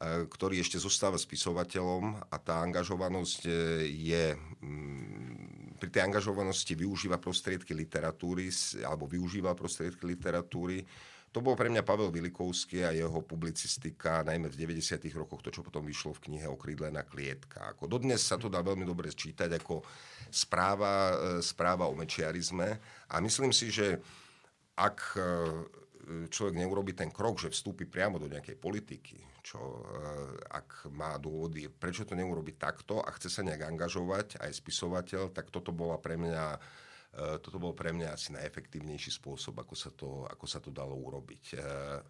[0.00, 3.52] E, ktorý ešte zostáva spisovateľom a tá angažovanosť e,
[4.00, 8.48] je mm, pri tej angažovanosti využíva prostriedky literatúry
[8.80, 10.88] alebo využíva prostriedky literatúry.
[11.30, 14.98] To bol pre mňa Pavel Vilikovský a jeho publicistika, najmä v 90.
[15.14, 17.70] rokoch, to, čo potom vyšlo v knihe Okrídlená klietka.
[17.70, 19.86] Ako dodnes sa to dá veľmi dobre čítať ako
[20.26, 22.68] správa, e, správa o mečiarizme
[23.06, 24.02] a myslím si, že
[24.74, 25.18] ak
[26.30, 29.82] človek neurobi ten krok, že vstúpi priamo do nejakej politiky, čo eh,
[30.50, 35.48] ak má dôvody, prečo to neurobiť takto a chce sa nejak angažovať aj spisovateľ, tak
[35.48, 36.58] toto bola pre mňa
[37.42, 41.44] toto bol pre mňa asi najefektívnejší spôsob, ako sa to, ako sa to dalo urobiť.
[41.58, 42.00] Eh,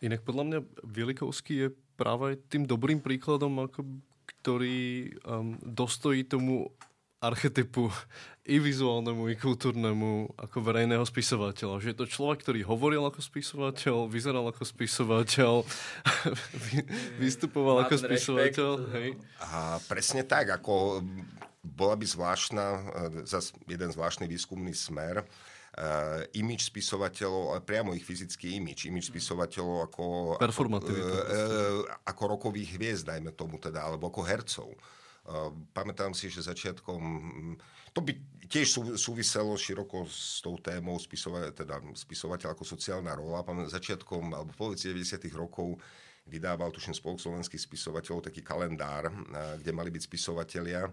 [0.00, 1.68] Inak podľa mňa Vilikovský je
[2.00, 3.84] práve tým dobrým príkladom, ako,
[4.24, 6.72] ktorý um, dostojí tomu
[7.20, 7.92] archetypu
[8.48, 11.84] i vizuálnemu, i kultúrnemu ako verejného spisovateľa.
[11.84, 15.68] Že je to človek, ktorý hovoril ako spisovateľ, vyzeral ako spisovateľ,
[17.22, 18.70] vystupoval ako spisovateľ.
[18.96, 19.08] Hej.
[19.44, 21.04] A presne tak, ako
[21.60, 22.66] bola by zvláštna,
[23.28, 30.04] zase jeden zvláštny výskumný smer, uh, imič spisovateľov, priamo ich fyzický imič, imič spisovateľov ako,
[30.40, 34.70] ako, uh, uh, ako rokových hviezd, dajme tomu teda, alebo ako hercov.
[35.76, 36.98] Pamätám si, že začiatkom,
[37.92, 38.16] to by
[38.50, 43.44] tiež súviselo široko s tou témou spisova, teda spisovateľ ako sociálna rola.
[43.68, 45.30] Začiatkom, alebo polovici 90.
[45.36, 45.78] rokov
[46.26, 49.12] vydával, tuším, spolok slovenských spisovateľov taký kalendár,
[49.60, 50.88] kde mali byť spisovatelia.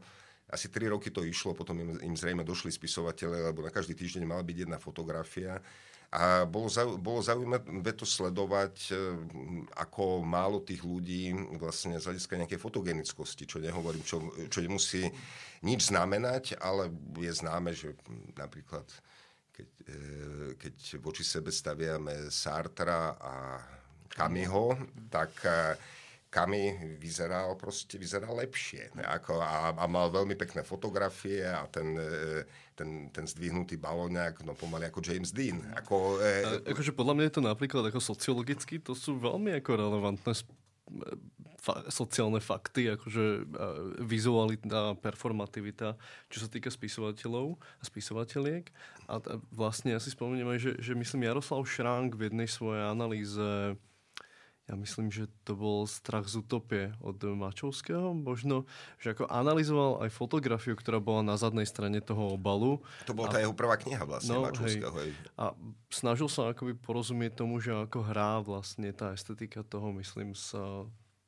[0.48, 4.24] Asi tri roky to išlo, potom im, im zrejme došli spisovateľe, lebo na každý týždeň
[4.24, 5.60] mala byť jedna fotografia.
[6.08, 9.12] A bolo, zau, bolo zaujímavé to sledovať, e,
[9.76, 15.04] ako málo tých ľudí vlastne z hľadiska nejakej fotogenickosti, čo nehovorím, čo, čo nemusí
[15.68, 16.88] nič znamenať, ale
[17.20, 17.92] je známe, že
[18.40, 18.88] napríklad
[19.52, 20.00] keď, e,
[20.56, 23.34] keď voči sebe staviame Sartra a
[24.08, 24.80] Kamiho,
[25.12, 25.76] tak e,
[26.28, 28.92] Kami vyzeral proste vyzeral lepšie.
[29.00, 32.44] Ako, a, a mal veľmi pekné fotografie a ten, e,
[32.76, 35.64] ten, ten zdvihnutý balóňak, no pomaly ako James Dean.
[35.80, 39.72] Ako, e, a, akože podľa mňa je to napríklad ako sociologicky, to sú veľmi ako
[39.80, 40.36] relevantné
[41.60, 43.48] fa- sociálne fakty, akože
[44.04, 46.00] vizualita, performativita,
[46.32, 48.72] čo sa týka spisovateľov a spisovateľiek.
[49.12, 52.84] A t- vlastne ja si spomeniem aj, že, že myslím Jaroslav Šránk v jednej svojej
[52.88, 53.76] analýze
[54.68, 58.68] ja myslím, že to bol Strach z utopie od Mačovského, možno,
[59.00, 62.84] že ako analyzoval aj fotografiu, ktorá bola na zadnej strane toho obalu.
[63.08, 64.92] To bola tá jeho prvá kniha vlastne, no, Mačovského.
[65.00, 65.16] Hej.
[65.40, 65.56] A
[65.88, 70.84] snažil sa akoby porozumieť tomu, že ako hrá vlastne tá estetika toho, myslím, sa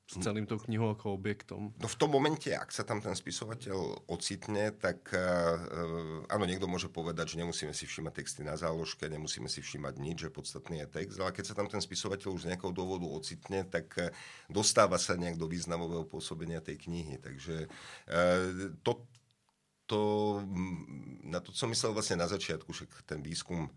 [0.10, 1.70] s celým tou knihou ako objektom.
[1.78, 6.90] No v tom momente, ak sa tam ten spisovateľ ocitne, tak uh, áno, niekto môže
[6.90, 10.88] povedať, že nemusíme si všímať texty na záložke, nemusíme si všímať nič, že podstatný je
[10.90, 14.10] text, ale keď sa tam ten spisovateľ už z nejakého dôvodu ocitne, tak uh,
[14.50, 17.22] dostáva sa nejak do významového pôsobenia tej knihy.
[17.22, 19.06] Takže uh, to,
[19.86, 20.02] to,
[21.22, 23.70] na to som myslel vlastne na začiatku, že ten výskum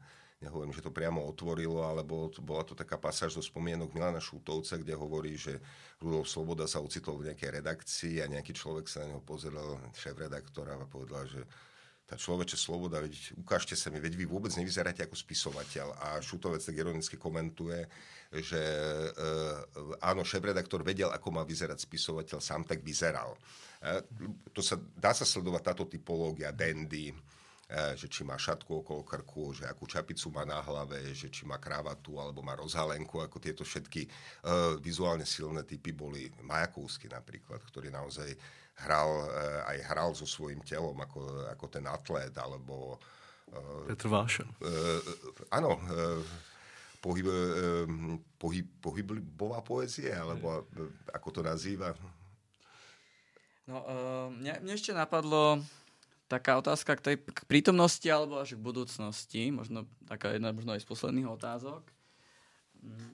[0.43, 4.77] nehovorím, že to priamo otvorilo, alebo to, bola to taká pasáž zo spomienok Milana Šútovca,
[4.77, 5.63] kde hovorí, že
[6.03, 10.19] Rudolf Sloboda sa ocitol v nejakej redakcii a nejaký človek sa na neho pozeral, šéf
[10.19, 11.47] redaktora a povedal, že
[12.13, 15.97] tá človeče sloboda, veď ukážte sa mi, veď vy vôbec nevyzeráte ako spisovateľ.
[15.97, 17.89] A Šutovec tak ironicky komentuje,
[18.29, 19.11] že e,
[20.05, 23.33] áno, šéf-redaktor vedel, ako má vyzerať spisovateľ, sám tak vyzeral.
[23.81, 24.05] E,
[24.53, 27.17] to sa, dá sa sledovať táto typológia, dandy,
[27.73, 31.57] že či má šatku okolo krku, že akú čapicu má na hlave, že či má
[31.57, 37.89] kravatu alebo má rozhalenku, ako tieto všetky uh, vizuálne silné typy boli Majakovský napríklad, ktorý
[37.89, 38.29] naozaj
[38.85, 43.01] hral, uh, aj hral so svojím telom ako, ako ten atlét, alebo...
[43.49, 44.45] Uh, Petr Váša.
[44.61, 45.01] Uh,
[45.49, 46.21] áno, uh,
[47.01, 47.25] pohyb,
[48.37, 50.69] pohyb, pohybová poezie, alebo
[51.09, 51.97] ako to nazýva?
[53.65, 53.79] No,
[54.29, 55.63] mne, mne ešte napadlo
[56.33, 60.81] taká otázka k tej k prítomnosti alebo až k budúcnosti, možno taká jedna možno aj
[60.81, 61.85] z posledných otázok.
[62.81, 63.13] Mm.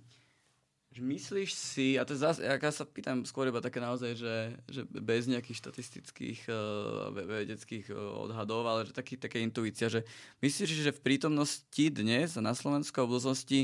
[0.98, 5.30] Myslíš si, a to zase, ja sa pýtam skôr iba také naozaj, že, že bez
[5.30, 10.02] nejakých štatistických uh, vedeckých uh, odhadov, ale že taký, také intuícia, že
[10.42, 13.60] myslíš, že v prítomnosti dnes na Slovensku v budúcnosti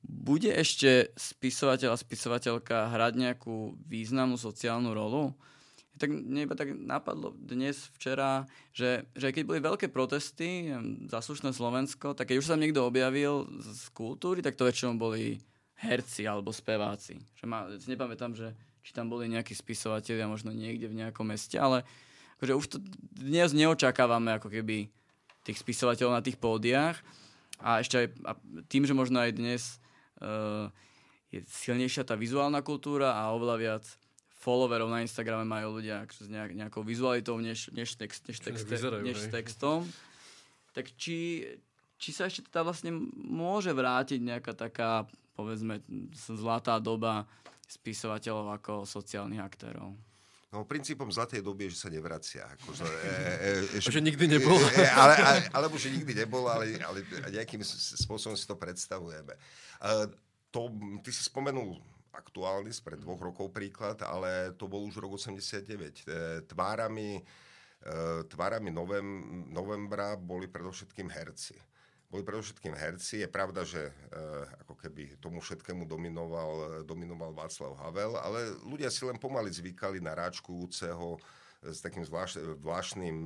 [0.00, 5.36] bude ešte spisovateľ a spisovateľka hrať nejakú významnú sociálnu rolu?
[5.94, 10.74] Tak mne iba tak napadlo dnes, včera, že, že keď boli veľké protesty
[11.06, 15.38] za slušné Slovensko, tak keď už sa niekto objavil z kultúry, tak to väčšinou boli
[15.78, 17.22] herci alebo speváci.
[17.38, 21.86] Že ma, nepamätám, že či tam boli nejakí spisovatelia možno niekde v nejakom meste, ale
[22.38, 22.76] akože už to
[23.16, 24.90] dnes neočakávame ako keby
[25.46, 26.98] tých spisovateľov na tých pódiách
[27.62, 28.32] a ešte aj a
[28.68, 29.80] tým, že možno aj dnes
[30.20, 30.68] uh,
[31.32, 33.84] je silnejšia tá vizuálna kultúra a oveľa viac
[34.44, 39.00] followerov na Instagrame majú ľudia s nejak, nejakou vizualitou než, než, text, než, text, vyzerajú,
[39.00, 39.88] než textom.
[40.76, 41.48] Tak či,
[41.96, 45.80] či sa ešte teda vlastne môže vrátiť nejaká taká, povedzme,
[46.12, 47.24] zlatá doba
[47.64, 49.96] spisovateľov ako sociálnych aktérov?
[50.54, 52.46] No, princípom zlatej doby je, že sa nevracia.
[52.46, 54.54] Ako, že, e, e, že, že nikdy nebol.
[54.54, 57.02] E, ale, ale, alebo že nikdy nebol, ale, ale
[57.34, 59.34] nejakým spôsobom si to predstavujeme.
[59.82, 60.06] Uh,
[60.54, 60.70] to,
[61.02, 61.82] ty si spomenul
[62.14, 65.66] aktuálny, spred dvoch rokov príklad, ale to bol už rok 89.
[65.66, 66.14] E,
[66.46, 67.22] tvárami, e,
[68.30, 69.06] tvárami novem,
[69.50, 71.58] novembra boli predovšetkým herci.
[72.08, 73.26] Boli predovšetkým herci.
[73.26, 73.92] Je pravda, že e,
[74.62, 80.14] ako keby tomu všetkému dominoval, dominoval Václav Havel, ale ľudia si len pomaly zvykali na
[80.14, 81.18] ráčkujúceho
[81.64, 83.16] s takým zvlášť, zvláštnym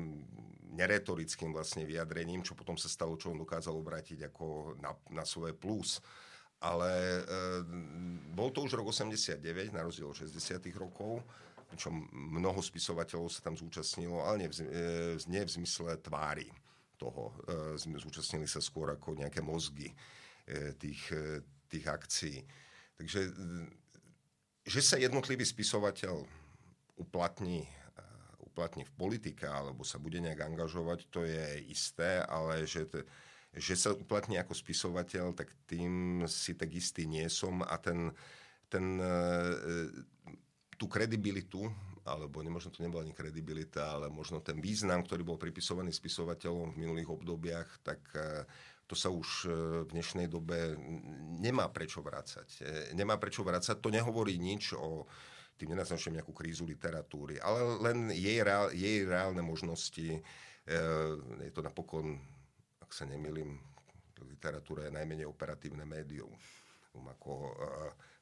[0.79, 5.57] neretorickým vlastne vyjadrením, čo potom sa stalo, čo on dokázal obrátiť ako na, na svoje
[5.57, 5.99] plus
[6.59, 7.23] ale e,
[8.35, 11.23] bol to už rok 89, na rozdiel od 60 rokov,
[11.71, 14.67] pričom mnoho spisovateľov sa tam zúčastnilo, ale nie v, e,
[15.31, 16.51] nie v zmysle tvári
[16.99, 17.31] toho.
[17.47, 19.95] E, zúčastnili sa skôr ako nejaké mozgy e,
[20.75, 21.15] tých,
[21.71, 22.43] tých akcií.
[22.99, 23.21] Takže,
[24.67, 26.27] že sa jednotlivý spisovateľ
[26.99, 27.63] uplatní
[28.59, 33.07] uplatní v politike alebo sa bude nejak angažovať, to je isté, ale že to,
[33.59, 38.15] že sa uplatní ako spisovateľ, tak tým si tak istý nie som a ten,
[38.71, 39.15] ten, e,
[40.79, 41.67] tú kredibilitu,
[42.07, 46.81] alebo možno to nebola ani kredibilita, ale možno ten význam, ktorý bol pripisovaný spisovateľom v
[46.81, 48.47] minulých obdobiach, tak e,
[48.89, 49.49] to sa už e,
[49.85, 50.79] v dnešnej dobe
[51.43, 52.65] nemá prečo vrácať.
[52.97, 55.05] Nemá prečo vrácať, to nehovorí nič o
[55.59, 60.23] tým nenaznačujem nejakú krízu literatúry, ale len jej, reál, jej reálne možnosti.
[61.43, 62.23] Je to napokon
[62.89, 63.61] ak sa nemýlim,
[64.25, 66.33] literatúra je najmenej operatívne médium
[66.89, 67.33] spektrum, ako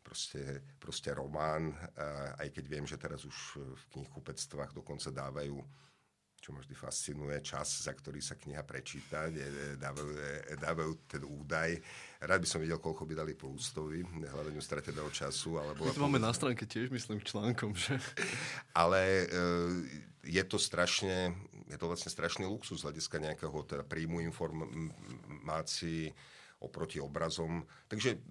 [0.03, 1.73] proste, proste román,
[2.39, 5.62] aj keď viem, že teraz už v knihkupectvách dokonca dávajú
[6.37, 9.27] čo ma vždy fascinuje, čas, za ktorý sa kniha prečíta,
[9.83, 10.11] dávajú,
[10.62, 11.75] dávajú ten údaj.
[12.23, 15.59] Rád by som videl, koľko by dali po ústovi, hľadaniu strateného času.
[15.59, 17.99] Alebo My to máme na stránke tiež, myslím, článkom, že?
[18.79, 19.27] Ale
[20.23, 21.35] je to strašne,
[21.67, 26.11] je to vlastne strašný luxus z hľadiska nejakého teda príjmu informácií
[26.62, 27.67] oproti obrazom.
[27.91, 28.23] Takže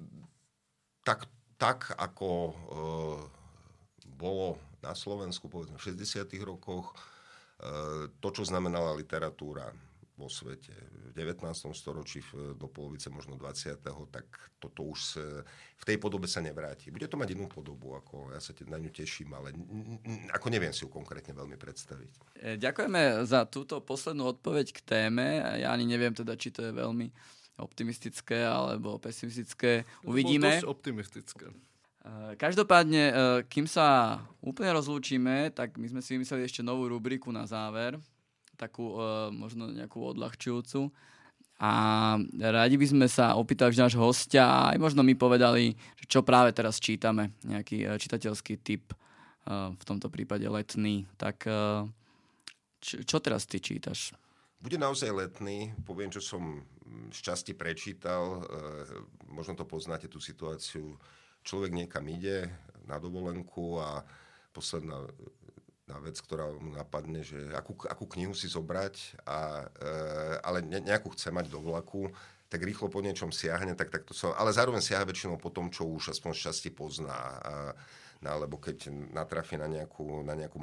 [1.06, 1.30] tak,
[1.60, 2.54] tak ako e,
[4.18, 6.26] bolo na Slovensku povedzme v 60.
[6.42, 6.96] rokoch,
[7.56, 9.72] Eh, to, čo znamenala literatúra
[10.16, 10.72] vo svete
[11.12, 11.44] v 19.
[11.76, 12.24] storočí
[12.56, 13.84] do polovice možno 20.
[14.12, 14.26] tak
[14.60, 15.24] toto už sa,
[15.76, 16.88] v tej podobe sa nevráti.
[16.90, 19.52] Bude to mať inú podobu, ako ja sa na ňu teším, ale
[20.32, 22.12] ako neviem si ju konkrétne veľmi predstaviť.
[22.40, 25.44] Eh, ďakujeme za túto poslednú odpoveď k téme.
[25.60, 27.12] Ja ani neviem teda, či to je veľmi
[27.60, 29.88] optimistické alebo pesimistické.
[30.04, 30.64] Uvidíme.
[30.64, 31.52] To optimistické.
[32.06, 33.16] Eh, každopádne, eh,
[33.50, 37.98] kým sa úplne rozlúčime, tak my sme si vymysleli ešte novú rubriku na záver,
[38.58, 40.92] takú eh, možno nejakú odľahčujúcu.
[41.56, 41.72] A
[42.36, 45.72] radi by sme sa opýtali nášho hostia aj možno my povedali,
[46.04, 48.92] čo práve teraz čítame, nejaký čitateľský typ,
[49.48, 51.08] v tomto prípade letný.
[51.16, 51.48] Tak
[52.84, 54.12] čo teraz ty čítaš?
[54.60, 56.60] Bude naozaj letný, poviem, čo som
[57.16, 58.44] z časti prečítal,
[59.32, 61.00] možno to poznáte, tú situáciu
[61.46, 62.50] človek niekam ide
[62.90, 64.02] na dovolenku a
[64.50, 65.06] posledná
[65.86, 69.90] na vec, ktorá mu napadne, že akú, akú knihu si zobrať, a, e,
[70.42, 72.10] ale ne, nejakú chce mať do vlaku,
[72.50, 75.70] tak rýchlo po niečom siahne, tak, tak to som, ale zároveň siaha väčšinou po tom,
[75.70, 77.14] čo už aspoň šťastie pozná.
[77.14, 77.54] A,
[78.22, 80.58] no, alebo keď natrafí na nejakú, na nejakú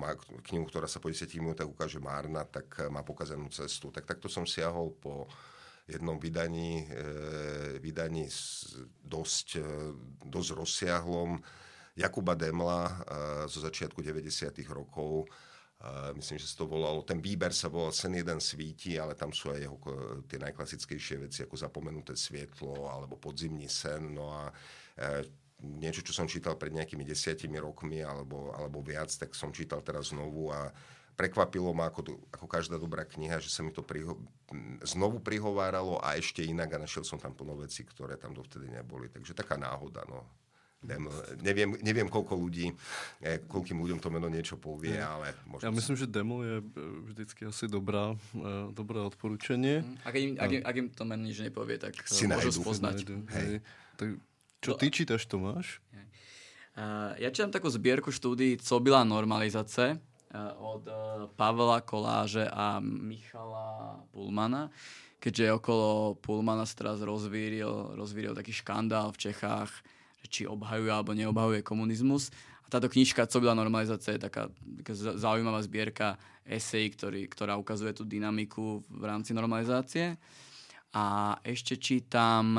[0.51, 3.95] knihu, ktorá sa po 10 minútach ukáže márna, tak má pokazenú cestu.
[3.95, 5.31] Tak takto som siahol po
[5.87, 8.27] jednom vydaní, e, vydaní
[9.03, 9.70] dosť, e,
[10.27, 11.43] dosť rozsiahlom
[11.93, 12.93] Jakuba Demla e,
[13.49, 14.49] zo začiatku 90.
[14.72, 15.28] rokov.
[16.14, 19.51] Myslím, že sa to volalo, ten výber sa volal Sen jeden svíti, ale tam sú
[19.51, 19.76] aj jeho
[20.30, 24.14] tie najklasickejšie veci, ako zapomenuté svietlo alebo podzimný sen.
[24.14, 24.55] No a
[25.59, 30.14] niečo, čo som čítal pred nejakými desiatimi rokmi alebo, alebo viac, tak som čítal teraz
[30.14, 30.70] znovu a
[31.14, 34.18] prekvapilo ma ako, ako každá dobrá kniha, že sa mi to priho-
[34.82, 39.11] znovu prihováralo a ešte inak a našiel som tam plno veci, ktoré tam dovtedy neboli.
[39.11, 40.26] Takže taká náhoda, no.
[40.83, 42.74] Neviem, neviem koľko ľudí,
[43.22, 45.62] eh, koľkým ľuďom to meno niečo povie, ale možno...
[45.62, 46.64] Ja myslím, že demo je eh,
[47.07, 49.87] vždycky asi dobrá, eh, dobré odporúčanie.
[49.87, 49.95] Mhm.
[50.03, 52.62] Ak im, ak, im, ak im to meno nič nepovie, tak si môžu nájdu.
[52.66, 52.97] spoznať.
[53.30, 53.62] Hej.
[53.95, 54.09] Tak,
[54.59, 55.78] čo ty čítaš, Tomáš?
[57.20, 60.01] Ja čítam takú zbierku štúdií Co byla normalizace
[60.57, 60.89] od
[61.37, 64.72] Pavla Koláže a Michala Pulmana,
[65.20, 69.68] keďže okolo Pulmana sa teraz rozvíril, rozvíril taký škandál v Čechách,
[70.29, 72.31] či obhajuje alebo neobhajuje komunizmus.
[72.62, 74.49] A táto knižka, co byla normalizácia, je taká,
[74.81, 80.16] taká zaujímavá zbierka esej, ktorý, ktorá ukazuje tú dynamiku v rámci normalizácie.
[80.93, 82.59] A ešte čítam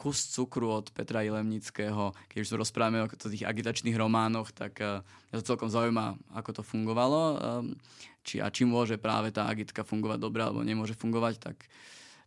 [0.00, 2.16] kus cukru od Petra Ilemnického.
[2.32, 6.62] Keď už rozprávame o tých agitačných románoch, tak uh, ja to celkom zaujíma, ako to
[6.64, 7.36] fungovalo.
[7.36, 7.76] Um,
[8.24, 11.68] či, a či môže práve tá agitka fungovať dobre, alebo nemôže fungovať, tak,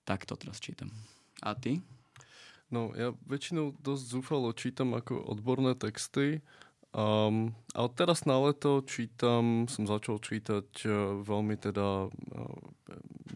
[0.06, 0.94] tak to teraz čítam.
[1.42, 1.82] A ty?
[2.74, 6.42] No, ja väčšinou dosť zúfalo čítam ako odborné texty
[6.94, 10.94] Um, ale teraz na leto čítam, som začal čítať uh,
[11.26, 12.58] veľmi teda uh,